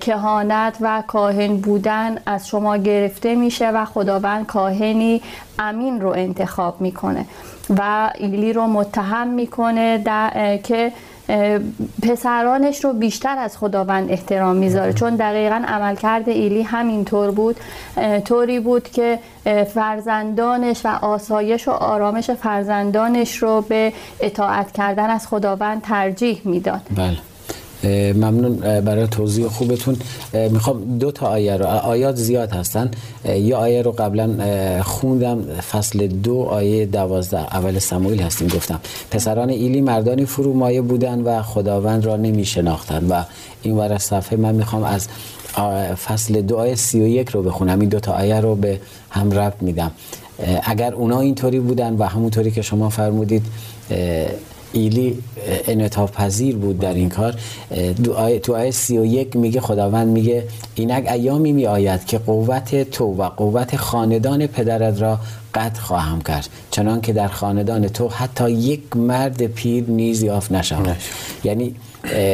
کهانت 0.00 0.76
و 0.80 1.02
کاهن 1.06 1.56
بودن 1.56 2.18
از 2.26 2.48
شما 2.48 2.76
گرفته 2.76 3.34
میشه 3.34 3.70
و 3.70 3.84
خداوند 3.84 4.46
کاهنی 4.46 5.22
امین 5.58 6.00
رو 6.00 6.08
انتخاب 6.08 6.80
می‌کنه 6.80 7.26
و 7.78 8.10
ایلی 8.18 8.52
رو 8.52 8.66
متهم 8.66 9.28
می‌کنه 9.28 10.02
که 10.62 10.92
پسرانش 12.02 12.84
رو 12.84 12.92
بیشتر 12.92 13.38
از 13.38 13.58
خداوند 13.58 14.10
احترام 14.10 14.56
می‌ذاره. 14.56 14.92
چون 14.92 15.16
دقیقا 15.16 15.62
عملکرد 15.68 16.28
ایلی 16.28 16.62
همینطور 16.62 17.30
بود 17.30 17.56
اه، 17.96 18.20
طوری 18.20 18.60
بود 18.60 18.90
که 18.90 19.18
فرزندانش 19.74 20.86
و 20.86 20.88
آسایش 21.02 21.68
و 21.68 21.70
آرامش 21.70 22.30
فرزندانش 22.30 23.36
رو 23.36 23.60
به 23.60 23.92
اطاعت 24.20 24.72
کردن 24.72 25.10
از 25.10 25.26
خداوند 25.26 25.82
ترجیح 25.82 26.40
می‌داد. 26.44 26.80
بله. 26.96 27.18
ممنون 28.14 28.56
برای 28.80 29.06
توضیح 29.06 29.48
خوبتون. 29.48 29.96
می‌خوام 30.50 30.98
دو 30.98 31.12
تا 31.12 31.26
آیه 31.26 31.56
رو 31.56 31.66
آیات 31.66 32.16
زیاد 32.16 32.52
هستن. 32.52 32.90
یه 33.24 33.56
آیه 33.56 33.82
رو 33.82 33.92
قبلا 33.92 34.28
خوندم. 34.82 35.42
فصل 35.70 36.06
دو 36.06 36.42
آیه 36.42 36.86
دوازده. 36.86 37.38
اول 37.38 37.78
سموئیل 37.78 38.22
هستیم 38.22 38.48
گفتم. 38.48 38.80
پسران 39.10 39.50
ایلی 39.50 39.80
مردانی 39.80 40.24
فرومایه 40.24 40.80
بودن 40.80 41.20
و 41.20 41.42
خداوند 41.42 42.06
را 42.06 42.16
نمی 42.16 42.44
شناختن 42.44 43.06
و 43.08 43.22
این 43.62 43.76
ور 43.76 43.98
صفحه 43.98 44.38
من 44.38 44.54
می‌خوام 44.54 44.82
از 44.82 45.08
فصل 45.94 46.40
دو 46.40 46.56
آیه 46.56 46.74
سی 46.74 47.00
و 47.00 47.06
یک 47.06 47.28
رو 47.28 47.42
بخونم. 47.42 47.80
این 47.80 47.88
دو 47.88 48.00
تا 48.00 48.12
آیه 48.12 48.40
رو 48.40 48.54
به 48.54 48.80
هم 49.10 49.30
ربط 49.30 49.62
میدم. 49.62 49.90
اگر 50.62 50.94
اونا 50.94 51.20
اینطوری 51.20 51.60
بودن 51.60 51.96
و 51.96 52.02
همونطوری 52.04 52.50
که 52.50 52.62
شما 52.62 52.88
فرمودید 52.88 53.42
ایلی 54.74 55.18
انعطاف 55.66 56.12
پذیر 56.12 56.56
بود 56.56 56.78
در 56.78 56.94
این 56.94 57.08
کار. 57.08 57.34
تو 58.42 58.54
آیه 58.54 58.70
سی 58.70 58.98
و 58.98 59.04
یک 59.04 59.36
میگه 59.36 59.60
خداوند 59.60 60.08
میگه 60.08 60.44
اینک 60.74 61.08
ایامی 61.12 61.52
می 61.52 61.66
آید 61.66 62.06
که 62.06 62.18
قوت 62.18 62.90
تو 62.90 63.04
و 63.04 63.22
قوت 63.22 63.76
خاندان 63.76 64.46
پدرت 64.46 65.02
را 65.02 65.18
قطع 65.54 65.80
خواهم 65.80 66.20
کرد. 66.20 66.48
چنان 66.70 67.00
که 67.00 67.12
در 67.12 67.28
خاندان 67.28 67.88
تو 67.88 68.08
حتی 68.08 68.50
یک 68.50 68.96
مرد 68.96 69.46
پیر 69.46 69.84
نیز 69.88 70.22
یافت 70.22 70.52
نشود. 70.52 70.96
یعنی 71.44 71.74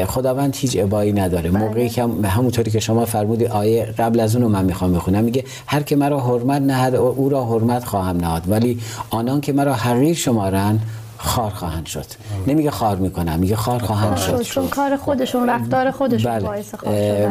خداوند 0.07 0.57
هیچ 0.57 0.77
ابایی 0.81 1.13
نداره. 1.13 1.51
بله. 1.51 1.61
موقعی 1.61 1.89
که 1.89 2.03
همونطوری 2.25 2.71
که 2.71 2.81
شما 2.81 3.05
فرمودی 3.05 3.47
آیه 3.47 3.85
قبل 3.85 4.21
از 4.21 4.37
اونو 4.37 4.49
من 4.49 4.65
می‌خوام 4.65 4.93
بخونم. 4.93 5.25
میگه 5.25 5.45
هر 5.67 5.83
که 5.83 5.97
مرا 5.97 6.21
حرمت 6.21 6.63
نهد 6.63 6.95
او 6.95 7.29
را 7.29 7.45
حرمت 7.45 7.85
خواهم 7.85 8.17
نهاد. 8.17 8.43
ولی 8.49 8.79
آنان 9.11 9.41
که 9.41 9.53
مرا 9.53 9.75
حقیر 9.75 10.15
شمارن 10.15 10.81
خار 11.23 11.51
خواهند 11.51 11.87
شد. 11.87 12.05
نمیگه 12.47 12.71
خار 12.71 12.97
می‌کنم 12.97 13.39
میگه 13.39 13.57
خار 13.57 13.79
خواهند 13.79 14.17
شد. 14.17 14.43
چون 14.43 14.69
کار 14.69 14.97
خودشون 14.97 15.51
رفتار 15.51 15.91
خودشون 15.91 16.33
بله. 16.33 16.45
باعث 16.45 16.75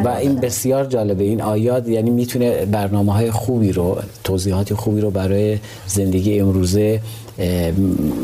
و 0.05 0.07
این 0.07 0.35
بسیار 0.35 0.85
جالبه. 0.85 1.23
این 1.23 1.41
آیات 1.41 1.87
یعنی 1.87 2.09
می‌تونه 2.09 2.65
برنامه 2.65 3.13
های 3.13 3.31
خوبی 3.31 3.71
رو 3.71 3.97
توضیحات 4.23 4.73
خوبی 4.73 5.01
رو 5.01 5.11
برای 5.11 5.59
زندگی 5.87 6.39
امروزه 6.39 7.01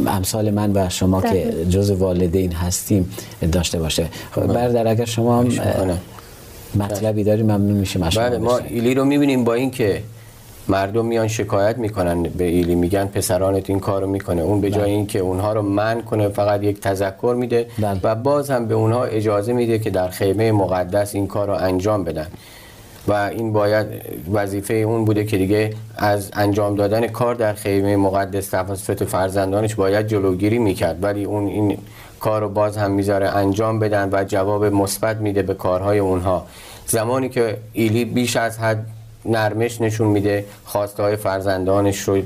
امثال 0.08 0.52
من 0.52 0.72
و 0.76 0.90
شما 0.90 1.22
که 1.22 1.66
جز 1.70 1.92
والدین 1.92 2.52
هستیم 2.52 3.12
داشته 3.52 3.80
باشه. 3.80 4.08
خب 4.32 4.48
بردر 4.48 4.88
اگر 4.88 5.06
شما 5.06 5.46
مطلبی 6.76 7.24
داری 7.24 7.44
ممنون 7.44 7.78
میشیم 7.78 8.02
بله 8.02 8.38
ما 8.38 8.58
ایلی 8.58 8.94
رو 8.94 9.06
می‌بینیم 9.06 9.44
با 9.44 9.54
اینکه 9.54 10.04
مردم 10.68 11.06
میان 11.06 11.28
شکایت 11.28 11.78
می‌کنن 11.78 12.24
به 12.24 12.44
ایلی 12.44 12.76
میگن 12.76 13.06
پسرانت 13.06 13.70
این 13.70 13.80
کارو 13.80 14.08
می‌کنه 14.08 14.42
اون 14.42 14.62
به 14.62 14.72
جای. 14.72 14.92
اینکه 14.92 15.20
اونها 15.20 15.54
رو 15.54 15.62
من 15.62 16.02
کنه 16.02 16.30
فقط 16.30 16.64
یک 16.64 16.80
تذکر 16.80 17.36
میده 17.40 17.68
بله. 17.80 18.00
و 18.04 18.16
باز 18.16 18.52
هم 18.52 18.68
به 18.68 18.76
اونها 18.76 19.04
اجازه 19.04 19.54
میده 19.54 19.80
که 19.80 19.90
در 19.90 20.10
خیمه 20.10 20.52
مقدس 20.52 21.16
این 21.16 21.28
کار 21.28 21.48
رو 21.48 21.54
انجام 21.54 22.04
بدن 22.04 22.28
و 23.08 23.14
این 23.14 23.54
باید 23.54 23.88
وظیفه 24.34 24.74
اون 24.74 25.06
بوده 25.06 25.26
که 25.26 25.38
دیگه 25.38 25.74
از 25.98 26.32
انجام 26.34 26.76
دادن 26.76 27.08
کار 27.08 27.36
در 27.36 27.54
خیمه 27.54 27.96
مقدس 27.96 28.50
توسط 28.50 29.04
فرزندانش 29.04 29.76
باید 29.76 30.08
جلوگیری 30.08 30.58
می‌کرد 30.60 31.04
ولی 31.04 31.24
اون 31.24 31.48
این 31.48 31.78
کار 32.20 32.42
رو 32.42 32.50
باز 32.50 32.78
هم 32.78 32.92
می‌ذاره 32.92 33.30
انجام 33.30 33.80
بدن 33.80 34.10
و 34.12 34.24
جواب 34.24 34.66
مثبت 34.66 35.18
میده 35.18 35.42
به 35.42 35.54
کارهای 35.54 36.00
اونها 36.00 36.46
زمانی 36.86 37.30
که 37.30 37.58
ایلی 37.74 38.06
بیش 38.06 38.38
از 38.38 38.60
حد 38.60 38.86
نرمش 39.26 39.82
نشون 39.82 40.08
میده 40.08 40.46
خواسته 40.66 41.04
های 41.04 41.16
فرزندانش 41.16 42.00
رو 42.00 42.22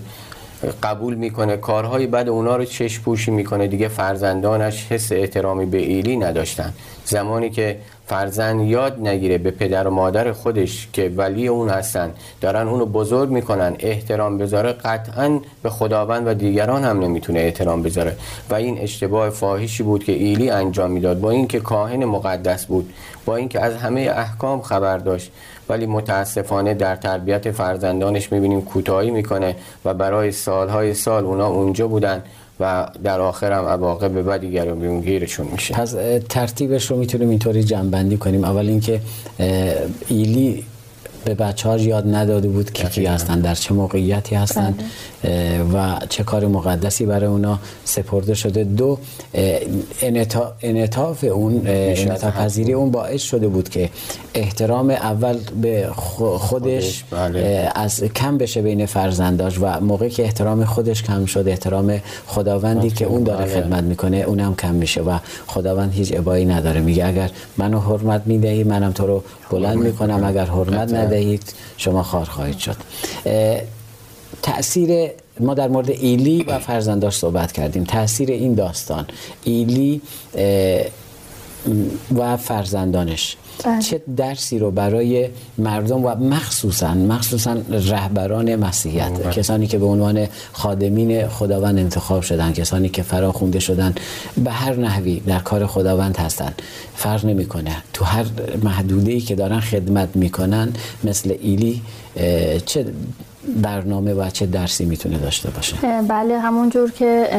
قبول 0.84 1.16
می‌کنه. 1.16 1.58
کارهای 1.58 2.08
بعد 2.08 2.30
اونا 2.30 2.56
رو 2.56 2.66
چشم 2.66 3.04
پوشی 3.04 3.32
می‌کنه. 3.32 3.68
دیگه 3.68 3.88
فرزندانش 3.88 4.88
حس 4.92 5.12
احترامی 5.12 5.66
به 5.66 5.78
ایلی 5.78 6.18
نداشتن. 6.18 6.74
زمانی 7.06 7.50
که 7.50 7.78
فرزند 8.08 8.62
یاد 8.62 9.00
نگیره 9.08 9.38
به 9.38 9.52
پدر 9.52 9.88
و 9.88 9.92
مادر 9.92 10.32
خودش 10.32 10.88
که 10.94 11.12
ولی 11.18 11.48
اون 11.48 11.70
هستن 11.70 12.12
دارن 12.42 12.68
اونو 12.68 12.86
بزرگ 12.86 13.30
می‌کنن 13.30 13.76
احترام 13.80 14.38
بذاره 14.38 14.72
قطعا 14.74 15.40
به 15.64 15.70
خداوند 15.70 16.28
و 16.28 16.34
دیگران 16.34 16.84
هم 16.84 17.00
نمی‌تونه 17.00 17.40
احترام 17.40 17.84
بذاره. 17.84 18.16
و 18.50 18.56
این 18.56 18.78
اشتباه 18.78 19.30
فاحشی 19.30 19.84
بود 19.84 20.04
که 20.04 20.12
ایلی 20.12 20.50
انجام 20.50 20.92
می‌داد. 20.92 21.20
با 21.20 21.32
اینکه 21.32 21.60
کاهن 21.60 22.06
مقدس 22.06 22.66
بود 22.66 22.94
با 23.26 23.36
اینکه 23.36 23.60
از 23.60 23.76
همه 23.76 24.02
احکام 24.02 24.62
خبر 24.62 24.98
داشت. 24.98 25.32
ولی 25.70 25.86
متاسفانه 25.86 26.74
در 26.74 26.96
تربیت 26.96 27.52
فرزندانش 27.52 28.32
می‌بینیم 28.32 28.62
کوتاهی 28.62 29.12
می‌کنه 29.12 29.56
و 29.86 29.94
برای 29.94 30.32
سالهای 30.32 30.94
سال 30.94 31.26
اونا 31.26 31.48
اونجا 31.48 31.88
بودن 31.88 32.24
و 32.60 32.88
در 33.04 33.20
آخر 33.20 33.52
هم 33.52 33.66
عواقب 33.66 34.30
بدی 34.30 34.50
گیرشون 35.02 35.48
میشه. 35.52 35.74
پس 35.74 35.96
ترتیبش 36.30 36.92
رو 36.92 36.98
می‌تونیم 36.98 37.30
اینطوری 37.30 37.64
جنبندی 37.64 38.18
کنیم. 38.18 38.44
اول 38.44 38.68
اینکه 38.68 39.02
ایلی 40.08 40.66
به 41.26 41.34
بچه 41.34 41.70
ها 41.70 41.78
یاد 41.78 42.16
نداده 42.16 42.48
بود 42.48 42.72
که 42.72 42.88
کی 42.88 43.06
هستن 43.06 43.40
در 43.40 43.56
چه 43.56 43.74
موقعیتی 43.74 44.36
هستن. 44.36 44.72
بله. 44.72 44.86
و 45.74 46.00
چه 46.10 46.24
کار 46.24 46.48
مقدسی 46.48 47.06
برای 47.06 47.28
اونا 47.30 47.60
سپرده 47.86 48.34
شده. 48.34 48.64
دو 48.64 48.98
انعطاف 50.62 51.24
اون 51.24 51.62
انعطاف 51.66 52.38
پذیری 52.38 52.74
اون 52.74 52.92
باعث 52.92 53.22
شده 53.22 53.48
بود 53.48 53.70
که 53.70 53.90
احترام 54.34 54.90
اول 54.90 55.38
به 55.62 55.90
خودش 56.38 57.04
بله. 57.12 57.72
از 57.76 58.04
کم 58.04 58.38
بشه 58.38 58.62
بین 58.62 58.86
فرزنداش 58.86 59.58
و 59.62 59.80
موقعی 59.80 60.10
که 60.10 60.24
احترام 60.24 60.66
خودش 60.66 61.04
کم 61.04 61.26
شد 61.26 61.48
احترام 61.48 62.02
خداوندی 62.28 62.90
که 62.90 63.06
اون 63.06 63.24
داره 63.24 63.46
بله. 63.46 63.62
خدمت 63.62 63.84
می‌کنه 63.84 64.18
اونم 64.18 64.56
کم 64.56 64.76
میشه 64.76 65.02
و 65.02 65.18
خداوند 65.48 65.94
هیچ 65.94 66.18
ابایی 66.18 66.46
نداره. 66.46 66.82
میگه 66.82 67.06
اگر 67.06 67.30
منو 67.58 67.80
حرمت 67.80 68.22
می‌دهی 68.26 68.64
منم 68.64 68.92
تو 68.92 69.08
رو 69.08 69.24
بلند 69.52 69.78
می‌کنم. 69.78 70.24
اگر 70.24 70.46
حرمت 70.46 70.94
ندهید 70.94 71.54
شما 71.78 72.04
خار 72.04 72.26
خواهید 72.26 72.58
شد. 72.58 72.76
تأثیر 74.42 75.10
ما 75.40 75.54
در 75.54 75.68
مورد 75.68 75.90
ایلی 75.90 76.44
و 76.44 76.60
فرزنداش 76.60 77.18
صحبت 77.18 77.52
کردیم 77.52 77.84
تاثیر 77.84 78.32
این 78.32 78.54
داستان 78.54 79.06
ایلی 79.44 80.02
و 82.18 82.38
فرزندانش 82.38 83.36
بله. 83.64 83.82
چه 83.82 84.02
درسی 84.18 84.60
رو 84.60 84.72
برای 84.72 85.30
مردم 85.58 86.06
و 86.06 86.16
مخصوصا 86.16 86.94
مخصوصا 86.94 87.58
رهبران 87.70 88.56
مسیحیت 88.56 89.12
بله. 89.12 89.34
کسانی 89.34 89.68
که 89.68 89.78
به 89.78 89.86
عنوان 89.86 90.28
خادمین 90.54 91.28
خداوند 91.28 91.80
انتخاب 91.80 92.22
شدن 92.22 92.54
کسانی 92.54 92.90
که 92.90 93.04
فراخونده 93.04 93.60
شدن 93.60 93.96
به 94.44 94.52
هر 94.52 94.76
نحوی 94.76 95.20
در 95.20 95.40
کار 95.40 95.68
خداوند 95.68 96.18
هستن 96.18 96.54
فرق 96.96 97.26
نمی‌کنه 97.26 97.76
تو 97.94 98.06
هر 98.06 98.26
محدوده 98.64 99.12
ای 99.12 99.22
که 99.22 99.36
دارن 99.36 99.60
خدمت 99.60 100.10
می‌کنن 100.16 100.74
مثل 101.04 101.36
ایلی 101.42 101.82
چه 102.66 102.86
برنامه 103.64 104.14
و 104.14 104.30
چه 104.30 104.46
درسی 104.46 104.86
می‌تونه 104.86 105.18
داشته 105.18 105.50
باشه؟ 105.50 105.76
بله 106.08 106.40
همونجور 106.40 106.92
که 106.92 107.30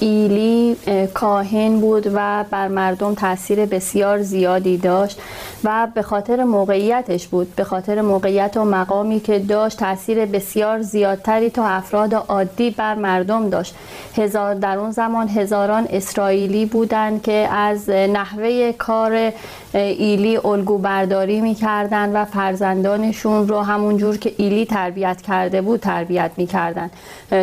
ایلی 0.00 0.76
کاهن 1.14 1.80
بود 1.80 2.06
و 2.14 2.44
بر 2.50 2.68
مردم 2.68 3.14
تاثیر 3.14 3.66
بسیار 3.66 4.22
زیادی 4.22 4.76
داشت 4.76 5.20
و 5.64 5.88
به 5.94 6.02
خاطر 6.02 6.44
موقعیتش 6.44 7.26
بود. 7.26 7.54
به 7.56 7.64
خاطر 7.64 8.00
موقعیت 8.00 8.56
و 8.56 8.64
مقامی 8.64 9.20
که 9.20 9.38
داشت 9.38 9.78
تاثیر 9.78 10.26
بسیار 10.26 10.82
زیادتری 10.82 11.50
تا 11.50 11.66
افراد 11.66 12.14
عادی 12.14 12.70
بر 12.70 12.94
مردم 12.94 13.50
داشت. 13.50 13.74
هزار 14.16 14.54
در 14.54 14.78
اون 14.78 14.90
زمان 14.90 15.28
هزاران 15.28 15.86
اسرائیلی 15.90 16.66
بودند 16.66 17.22
که 17.22 17.48
از 17.52 17.90
نحوه 17.90 18.72
کار 18.72 19.32
ایلی 19.74 20.36
الگو 20.36 20.78
برداری 20.78 21.40
می‌کردن 21.40 22.12
و 22.12 22.24
فرزندانشون 22.24 23.48
رو 23.48 23.60
همونجور 23.60 24.16
که 24.16 24.34
ایلی 24.36 24.66
تربیت 24.66 25.22
کرده 25.48 25.62
بود 25.62 25.80
تربیت 25.80 26.30
می‌کردن. 26.36 26.90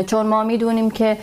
چون 0.07 0.25
ما 0.25 0.43
می‌دونیم 0.43 0.91
که 0.91 1.17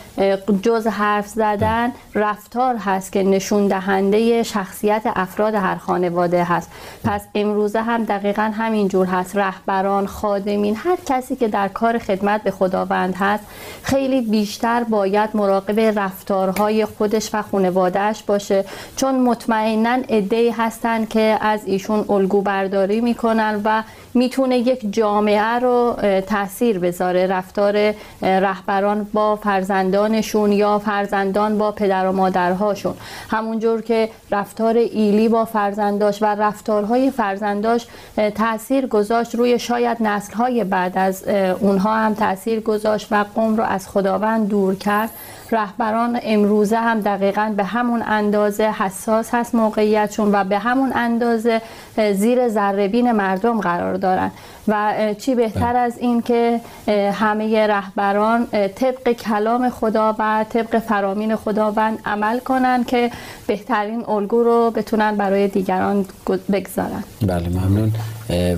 جز 0.62 0.86
حرف 0.86 1.26
زدن 1.26 1.92
رفتار 2.14 2.76
هست 2.76 3.12
که 3.12 3.22
نشون 3.22 3.66
دهنده 3.68 4.42
شخصیت 4.42 5.02
افراد 5.06 5.54
هر 5.54 5.76
خانواده 5.76 6.44
هست. 6.44 6.70
پس 7.04 7.26
امروزه 7.34 7.82
هم 7.82 8.04
دقیقا 8.04 8.42
همینجور 8.42 9.06
هست. 9.06 9.36
رهبران 9.36 10.06
خادمین 10.06 10.76
هر 10.76 10.98
کسی 11.06 11.36
که 11.36 11.48
در 11.48 11.68
کار 11.68 11.98
خدمت 11.98 12.42
به 12.42 12.50
خداوند 12.50 13.14
هست 13.18 13.44
خیلی 13.82 14.20
بیشتر 14.20 14.84
باید 14.84 15.30
مراقب 15.34 15.80
رفتارهای 15.98 16.84
خودش 16.84 17.30
و 17.34 17.42
خانوادهش 17.42 18.22
باشه. 18.22 18.64
چون 18.96 19.20
مطمئنا 19.20 19.98
ادهی 20.08 20.50
هستن 20.50 21.04
که 21.04 21.38
از 21.40 21.60
ایشون 21.66 22.04
الگو 22.08 22.42
برداری 22.42 23.00
می‌کنن 23.00 23.60
و 23.64 23.82
می‌تونه 24.14 24.58
یک 24.58 24.92
جامعه 24.92 25.58
رو 25.58 25.96
تاثیر 26.26 26.71
بذاره 26.78 27.26
رفتار 27.26 27.94
رهبران 28.22 29.06
با 29.12 29.36
فرزندانشون 29.36 30.52
یا 30.52 30.78
فرزندان 30.78 31.58
با 31.58 31.72
پدر 31.72 32.06
و 32.06 32.12
مادرهاشون. 32.12 32.94
همونجور 33.30 33.82
که 33.82 34.08
رفتار 34.30 34.76
ایلی 34.76 35.28
با 35.28 35.44
فرزنداش 35.44 36.22
و 36.22 36.26
رفتارهای 36.26 37.10
فرزنداش 37.10 37.86
تاثیر 38.34 38.86
گذاشت 38.86 39.34
روی 39.34 39.58
شاید 39.58 39.96
نسلهای 40.00 40.64
بعد 40.64 40.98
از 40.98 41.24
اونها 41.60 41.96
هم 41.96 42.14
تاثیر 42.14 42.60
گذاشت 42.60 43.08
و 43.10 43.24
قوم 43.34 43.56
رو 43.56 43.62
از 43.62 43.88
خداوند 43.88 44.48
دور 44.48 44.74
کرد. 44.74 45.10
رهبران 45.52 46.20
امروزه 46.22 46.76
هم 46.76 47.00
دقیقا 47.00 47.54
به 47.56 47.64
همون 47.64 48.02
اندازه 48.06 48.64
حساس 48.64 49.34
هست 49.34 49.54
موقعیتشون 49.54 50.32
و 50.32 50.44
به 50.44 50.58
همون 50.58 50.92
اندازه 50.94 51.62
زیر 52.14 52.48
ذربین 52.48 53.12
مردم 53.12 53.60
قرار 53.60 53.94
دارن. 53.94 54.30
و 54.68 54.94
چی 55.18 55.34
بهتر 55.34 55.76
از 55.76 55.98
این 55.98 56.22
که 56.22 56.60
همه 57.12 57.66
رهبران 57.66 58.46
طبق 58.74 59.12
کلام 59.12 59.70
خدا 59.70 60.16
و 60.18 60.44
طبق 60.50 60.78
فرامین 60.78 61.36
خداوند 61.36 61.98
عمل 62.04 62.38
کنن 62.38 62.84
که 62.84 63.10
بهترین 63.46 64.04
الگو 64.08 64.42
رو 64.42 64.70
بتونن 64.70 65.16
برای 65.16 65.48
دیگران 65.48 66.04
بگذارن. 66.52 67.04
بله 67.22 67.48
ممنون. 67.48 67.92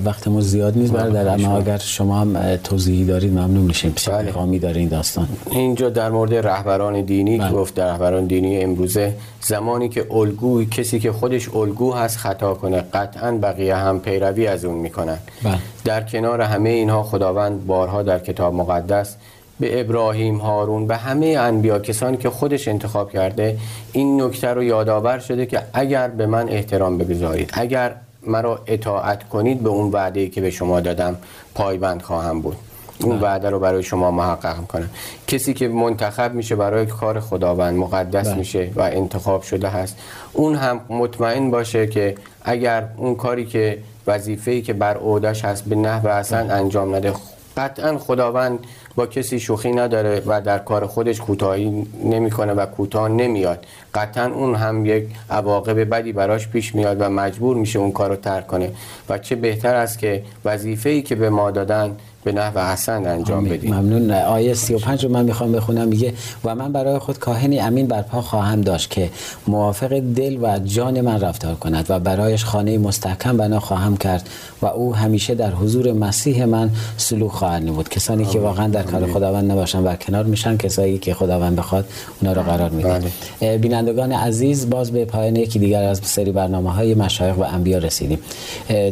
وقتمون 0.05 0.41
زیاد 0.41 0.77
نیست 0.77 0.93
برادر 0.93 1.27
اما 1.27 1.57
اگر 1.57 1.77
شما 1.77 2.19
هم 2.19 2.55
توضیحی 2.55 3.05
دارید 3.05 3.31
ممنون 3.31 3.63
میشیم 3.63 3.93
چه 3.95 4.11
بله. 4.11 4.23
پیغامی 4.23 4.59
داره 4.59 4.79
این 4.79 4.89
داستان 4.89 5.27
اینجا 5.51 5.89
در 5.89 6.09
مورد 6.09 6.33
رهبران 6.47 7.01
دینی 7.01 7.37
بله. 7.37 7.51
گفت 7.51 7.75
در 7.75 7.91
رهبران 7.91 8.25
دینی 8.25 8.61
امروزه 8.61 9.13
زمانی 9.41 9.89
که 9.89 10.07
الگوی 10.11 10.65
کسی 10.65 10.99
که 10.99 11.11
خودش 11.11 11.55
الگو 11.55 11.93
هست 11.93 12.17
خطا 12.17 12.53
کنه 12.53 12.81
قطعا 12.81 13.31
بقیه 13.31 13.75
هم 13.75 13.99
پیروی 13.99 14.47
از 14.47 14.65
اون 14.65 14.77
می‌کنن 14.77 15.17
بله. 15.43 15.57
در 15.83 16.03
کنار 16.03 16.41
همه 16.41 16.69
اینها 16.69 17.03
خداوند 17.03 17.65
بارها 17.65 18.03
در 18.03 18.19
کتاب 18.19 18.53
مقدس 18.53 19.15
به 19.59 19.81
ابراهیم 19.81 20.37
هارون 20.37 20.87
به 20.87 20.97
همه 20.97 21.25
انبیا 21.25 21.79
کسانی 21.79 22.17
که 22.17 22.29
خودش 22.29 22.67
انتخاب 22.67 23.11
کرده 23.11 23.57
این 23.91 24.21
نکته 24.21 24.47
رو 24.47 24.63
یادآور 24.63 25.19
شده 25.19 25.45
که 25.45 25.61
اگر 25.73 26.07
به 26.07 26.25
من 26.25 26.49
احترام 26.49 26.97
بگذارید 26.97 27.49
اگر 27.53 27.95
مرا 28.27 28.59
اطاعت 28.67 29.29
کنید 29.29 29.63
به 29.63 29.69
اون 29.69 29.91
وعده 29.91 30.27
که 30.27 30.41
به 30.41 30.51
شما 30.51 30.79
دادم 30.79 31.17
پایبند 31.55 32.01
خواهم 32.01 32.41
بود. 32.41 32.57
اون 33.01 33.19
وعده 33.19 33.49
رو 33.49 33.59
برای 33.59 33.83
شما 33.83 34.11
محقق 34.11 34.59
می‌کنم. 34.59 34.89
کسی 35.27 35.53
که 35.53 35.67
منتخب 35.67 36.33
میشه 36.33 36.55
برای 36.55 36.85
کار 36.85 37.19
خداوند 37.19 37.77
مقدس 37.77 38.27
بله. 38.27 38.35
میشه 38.35 38.71
و 38.75 38.81
انتخاب 38.81 39.41
شده 39.41 39.69
هست 39.69 39.97
اون 40.33 40.55
هم 40.55 40.79
مطمئن 40.89 41.51
باشه 41.51 41.87
که 41.87 42.15
اگر 42.43 42.87
اون 42.97 43.15
کاری 43.15 43.45
که 43.45 43.77
وظیفه‌ای 44.07 44.61
که 44.61 44.73
بر 44.73 44.97
عهدهش 44.97 45.45
هست 45.45 45.65
به 45.65 45.75
نحو 45.75 46.07
اصلا 46.07 46.53
انجام 46.53 46.95
نده 46.95 47.13
قطعا 47.57 47.97
خداوند 47.97 48.59
با 48.95 49.07
کسی 49.07 49.39
شوخی 49.39 49.71
نداره 49.71 50.21
و 50.25 50.41
در 50.41 50.59
کار 50.59 50.85
خودش 50.85 51.21
کوتاهی 51.21 51.87
نمی‌کنه 52.03 52.53
و 52.53 52.65
کوتاه 52.65 53.09
نمیاد. 53.09 53.65
قطعا 53.93 54.25
اون 54.25 54.55
هم 54.55 54.85
یک 54.85 55.07
عواقب 55.29 55.89
بدی 55.89 56.13
براش 56.13 56.47
پیش 56.47 56.75
میاد 56.75 56.97
و 57.01 57.09
مجبور 57.09 57.57
میشه 57.57 57.79
اون 57.79 57.91
کار 57.91 58.09
رو 58.09 58.15
ترک 58.15 58.47
کنه. 58.47 58.71
و 59.09 59.17
چه 59.17 59.35
بهتر 59.35 59.75
است 59.75 59.99
که 59.99 60.23
وظیفه‌ای 60.45 61.01
که 61.01 61.15
به 61.15 61.29
ما 61.29 61.51
دادن 61.51 61.97
به 62.25 62.31
نحو 62.31 62.59
حسن 62.59 63.05
انجام 63.05 63.37
آمین. 63.37 63.53
بدیم 63.53 63.73
ممنون. 63.73 64.11
آیه 64.11 64.53
35 64.53 65.03
رو 65.03 65.11
من 65.11 65.25
می‌خوام 65.25 65.51
بخونم. 65.51 65.87
میگه 65.87 66.13
و 66.43 66.55
من 66.55 66.71
برای 66.71 66.99
خود 66.99 67.19
کاهنی 67.19 67.59
امین 67.59 67.87
برپا 67.87 68.21
خواهم 68.21 68.61
داشت 68.61 68.89
که 68.89 69.09
موافق 69.47 69.99
دل 69.99 70.37
و 70.41 70.59
جان 70.59 71.01
من 71.01 71.21
رفتار 71.21 71.55
کند 71.55 71.85
و 71.89 71.99
برایش 71.99 72.45
خانه 72.45 72.77
مستحکم 72.77 73.37
بنا 73.37 73.59
خواهم 73.59 73.97
کرد 73.97 74.29
و 74.61 74.65
او 74.65 74.95
همیشه 74.95 75.35
در 75.35 75.51
حضور 75.51 75.93
مسیح 75.93 76.45
من 76.45 76.69
سلوک 76.97 77.31
خواهد 77.31 77.63
نمود. 77.63 77.89
کسانی 77.89 78.25
که 78.25 78.39
واقعا 78.39 78.67
در 78.67 78.83
کار 78.83 79.07
خداوند 79.07 79.51
نباشن 79.51 79.83
و 79.83 79.95
کنار 79.95 80.23
میشن 80.23 80.57
کسایی 80.57 80.97
که 80.97 81.13
خداوند 81.13 81.55
بخواد 81.55 81.85
اونا 82.21 82.33
رو 82.33 82.41
قرار 82.41 82.69
میده 82.69 83.01
بله. 83.39 83.57
بینندگان 83.57 84.11
عزیز 84.11 84.69
باز 84.69 84.91
به 84.91 85.05
پایان 85.05 85.35
یکی 85.35 85.59
دیگر 85.59 85.83
از 85.83 86.01
سری 86.03 86.31
برنامه 86.31 86.71
های 86.71 86.93
مشایخ 86.93 87.37
و 87.37 87.41
انبیا 87.41 87.77
رسیدیم. 87.77 88.19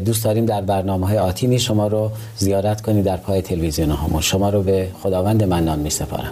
دوست 0.06 0.24
داریم 0.24 0.46
در 0.46 0.62
برنامه 0.62 1.08
های 1.08 1.18
آتی 1.18 1.60
شما 1.60 1.88
رو 1.88 2.12
زیارت 2.38 2.82
کنید 2.82 3.06
در 3.06 3.18
پای 3.26 3.42
تلویزیون 3.42 3.90
هامون. 3.90 4.22
شما 4.22 4.50
رو 4.50 4.64
به 4.64 4.90
خداوند 5.04 5.44
منان 5.44 5.80
می 5.80 5.90
سپارم 5.90 6.32